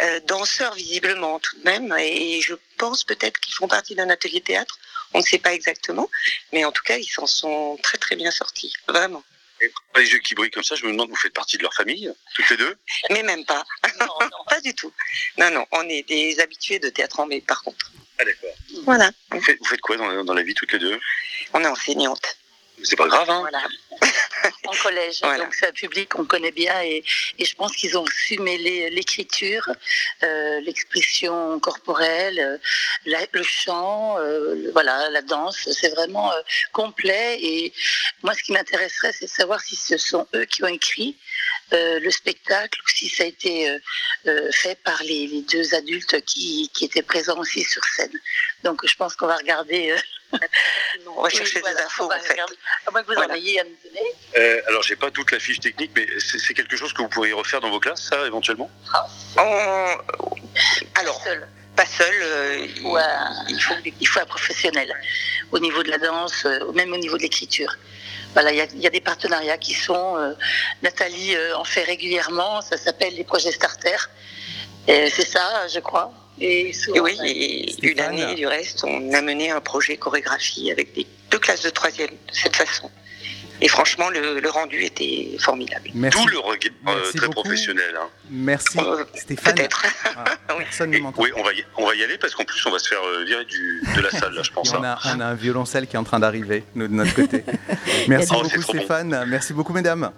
[0.02, 1.94] euh, danseurs visiblement tout de même.
[1.98, 4.78] Et je pense peut-être qu'ils font partie d'un atelier théâtre.
[5.14, 6.08] On ne sait pas exactement,
[6.52, 9.22] mais en tout cas, ils s'en sont très très bien sortis, vraiment.
[9.60, 11.74] Et les yeux qui brillent comme ça, je me demande, vous faites partie de leur
[11.74, 12.76] famille, toutes les deux?
[13.10, 13.64] Mais même pas.
[14.00, 14.06] Non,
[14.48, 14.92] pas du tout.
[15.36, 17.90] Non, non, on est des habitués de théâtre en mai, par contre.
[18.20, 18.50] Ah d'accord.
[18.84, 19.10] Voilà.
[19.30, 21.00] Vous faites, vous faites quoi dans, dans la vie toutes les deux?
[21.54, 22.36] On est enseignante.
[22.84, 23.62] C'est pas grave, hein Voilà.
[24.66, 25.20] En collège.
[25.44, 27.02] Donc c'est un public qu'on connaît bien et,
[27.38, 29.68] et je pense qu'ils ont su mêler l'écriture,
[30.22, 32.58] euh, l'expression corporelle, euh,
[33.06, 35.68] la- le chant, euh, voilà, la danse.
[35.72, 36.40] C'est vraiment euh,
[36.72, 37.38] complet.
[37.42, 37.72] Et
[38.22, 41.16] moi, ce qui m'intéresserait, c'est de savoir si ce sont eux qui ont écrit
[41.72, 43.78] euh, le spectacle ou si ça a été euh,
[44.26, 48.12] euh, fait par les, les deux adultes qui, qui étaient présents aussi sur scène.
[48.64, 49.94] Donc je pense qu'on va regarder.
[51.16, 52.32] On va chercher des infos, on va en fait.
[52.32, 52.54] regarder.
[52.86, 53.32] À moins que vous Voilà.
[53.34, 54.06] en ayez à nous donner.
[54.36, 57.32] Euh, alors, j'ai pas toute la fiche technique, mais c'est quelque chose que vous pourriez
[57.32, 58.70] refaire dans vos classes, ça, éventuellement?
[59.36, 59.96] On-
[60.96, 61.22] Alors,
[61.76, 62.14] pas seul.
[62.22, 64.94] euh, Il faut, un, il, faut, il faut un professionnel
[65.52, 67.76] au niveau de la danse, euh, même au niveau de l'écriture.
[68.34, 70.16] Voilà, il y a, il y a des partenariats qui sont.
[70.18, 70.34] euh,
[70.82, 73.96] Nathalie euh, en fait régulièrement, ça s'appelle les projets Starter.
[74.88, 76.12] C'est ça, je crois.
[76.40, 78.20] Et oui, et une Stéphane.
[78.20, 82.10] année du reste, on a mené un projet chorégraphie avec des, deux classes de troisième
[82.10, 82.90] de cette façon.
[83.60, 85.90] Et franchement, le, le rendu était formidable.
[85.92, 86.20] Merci.
[86.20, 87.42] D'où le regard euh, très beaucoup.
[87.42, 87.92] professionnel.
[88.00, 88.08] hein.
[88.30, 88.78] Merci
[89.16, 89.56] Stéphane.
[90.16, 90.24] Ah,
[90.58, 91.20] personne ne m'entend.
[91.22, 93.02] Oui, on va, y, on va y aller parce qu'en plus, on va se faire
[93.02, 94.72] euh, virer du, de la salle, là, je pense.
[94.72, 94.96] On hein.
[95.02, 97.44] a, on a un violoncelle qui est en train d'arriver, nous, de notre côté.
[98.08, 98.78] Merci Oh, c'est beaucoup trop bon.
[98.78, 100.12] Stéphane, merci beaucoup mesdames.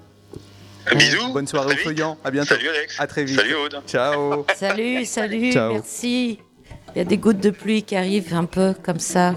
[0.96, 1.32] Bisous.
[1.32, 1.76] Bonne soirée au.
[1.76, 2.54] Feuillant, à bientôt.
[2.54, 2.98] Salut Alex.
[2.98, 3.36] À très vite.
[3.38, 3.82] Salut Aude.
[3.86, 4.44] Ciao.
[4.56, 5.72] Salut, salut, Ciao.
[5.74, 6.38] merci.
[6.94, 9.36] Il y a des gouttes de pluie qui arrivent un peu comme ça.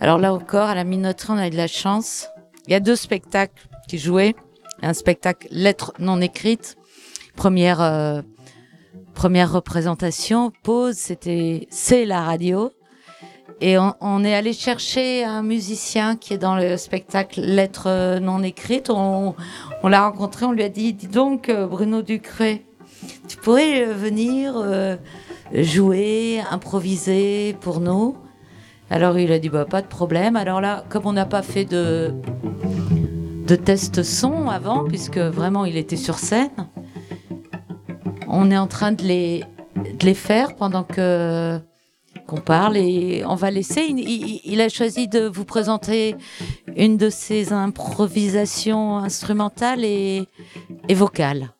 [0.00, 2.28] Alors là encore, à la minoterie, on a eu de la chance.
[2.66, 4.34] Il y a deux spectacles qui jouaient.
[4.82, 6.76] Un spectacle Lettres non écrites.
[7.36, 8.20] Première, euh,
[9.14, 12.70] première représentation, pause, c'était C'est la radio.
[13.66, 18.90] Et on, est allé chercher un musicien qui est dans le spectacle Lettres non écrites.
[18.90, 19.34] On,
[19.82, 22.66] l'a rencontré, on lui a dit, dis donc, euh, Bruno Ducré,
[23.26, 24.96] tu pourrais euh, venir euh,
[25.54, 28.18] jouer, improviser pour nous?
[28.90, 30.36] Alors il a dit, bah, pas de problème.
[30.36, 32.12] Alors là, comme on n'a pas fait de,
[33.64, 36.68] test son avant, puisque vraiment il était sur scène,
[38.28, 41.58] on est en train de les faire pendant que
[42.26, 43.82] qu'on parle et on va laisser.
[43.88, 46.16] Il, a choisi de vous présenter
[46.76, 50.26] une de ses improvisations instrumentales et
[50.90, 51.53] vocales.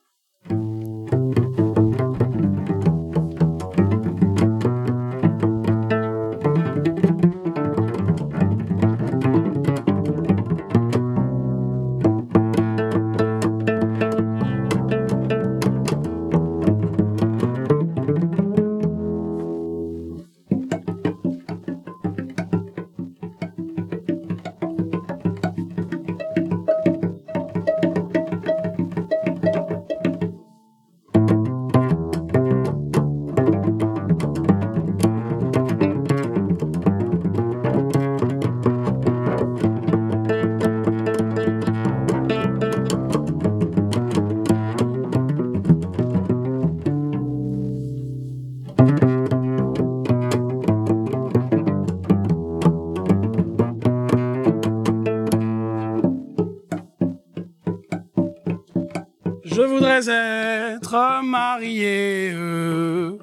[62.35, 63.19] Euh.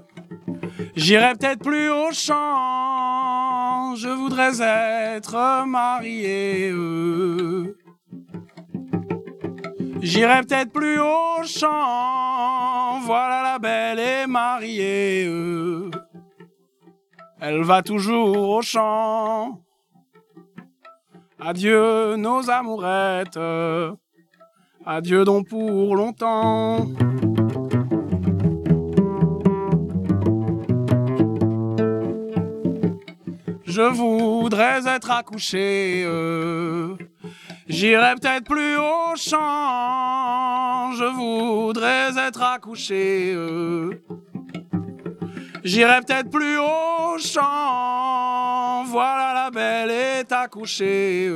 [0.95, 3.95] J'irai peut-être plus au champ.
[3.95, 6.69] Je voudrais être marié.
[6.71, 7.77] euh.
[10.01, 12.99] J'irai peut-être plus au champ.
[13.01, 15.25] Voilà la belle est mariée.
[15.27, 15.89] euh.
[17.39, 19.61] Elle va toujours au champ.
[21.39, 23.39] Adieu nos amourettes.
[24.85, 26.87] Adieu donc pour longtemps.
[33.71, 36.03] Je voudrais être accouché.
[36.05, 36.97] euh,
[37.69, 43.33] J'irai peut-être plus au champ, je voudrais être accouché.
[45.63, 51.27] J'irai peut-être plus au champ, voilà la belle est accouchée.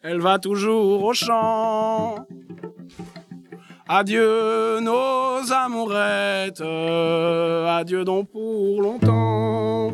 [0.00, 2.24] Elle va toujours au champ.
[3.88, 9.90] Adieu nos amourettes, adieu donc pour longtemps.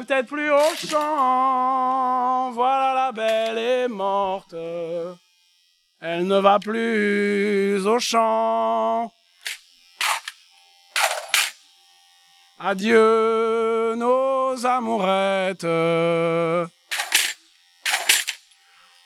[0.00, 2.52] Peut-être plus au champ.
[2.52, 4.54] Voilà la belle est morte.
[6.00, 9.12] Elle ne va plus au champ.
[12.58, 15.66] Adieu nos amourettes.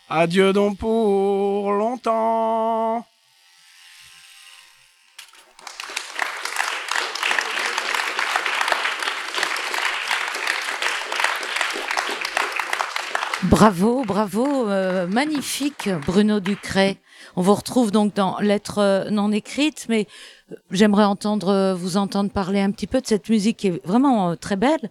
[0.09, 3.05] Adieu donc pour longtemps.
[13.51, 16.97] Bravo, bravo, euh, magnifique Bruno Ducret.
[17.37, 20.07] On vous retrouve donc dans Lettres euh, non écrites, mais
[20.51, 24.35] euh, j'aimerais entendre vous entendre parler un petit peu de cette musique qui est vraiment
[24.37, 24.89] très belle,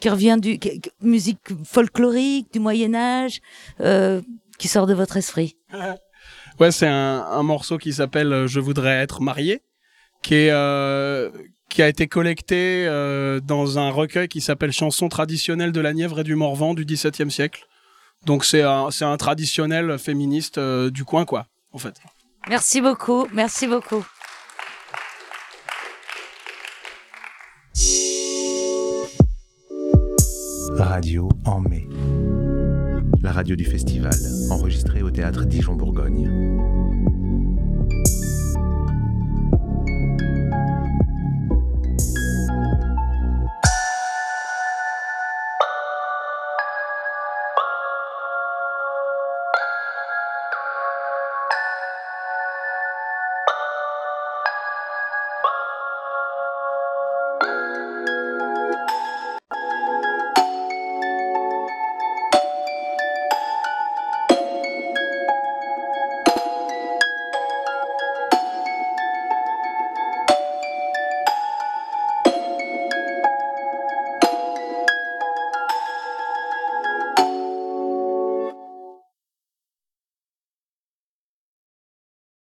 [0.00, 3.40] qui revient du qui- musique folklorique du Moyen Âge,
[4.58, 5.56] qui sort de votre esprit.
[6.60, 9.62] Ouais, c'est un, morceau qui s'appelle Je voudrais être marié,
[10.22, 11.32] qui est
[11.68, 12.86] qui a été collecté
[13.44, 17.30] dans un recueil qui s'appelle Chansons traditionnelles de la Nièvre et du Morvan du XVIIe
[17.30, 17.64] siècle.
[18.26, 21.94] Donc c'est un c'est un traditionnel féministe euh, du coin quoi, en fait.
[22.48, 24.04] Merci beaucoup, merci beaucoup.
[30.76, 31.88] Radio en mai.
[33.20, 34.14] La radio du festival,
[34.50, 37.07] enregistrée au théâtre Dijon-Bourgogne.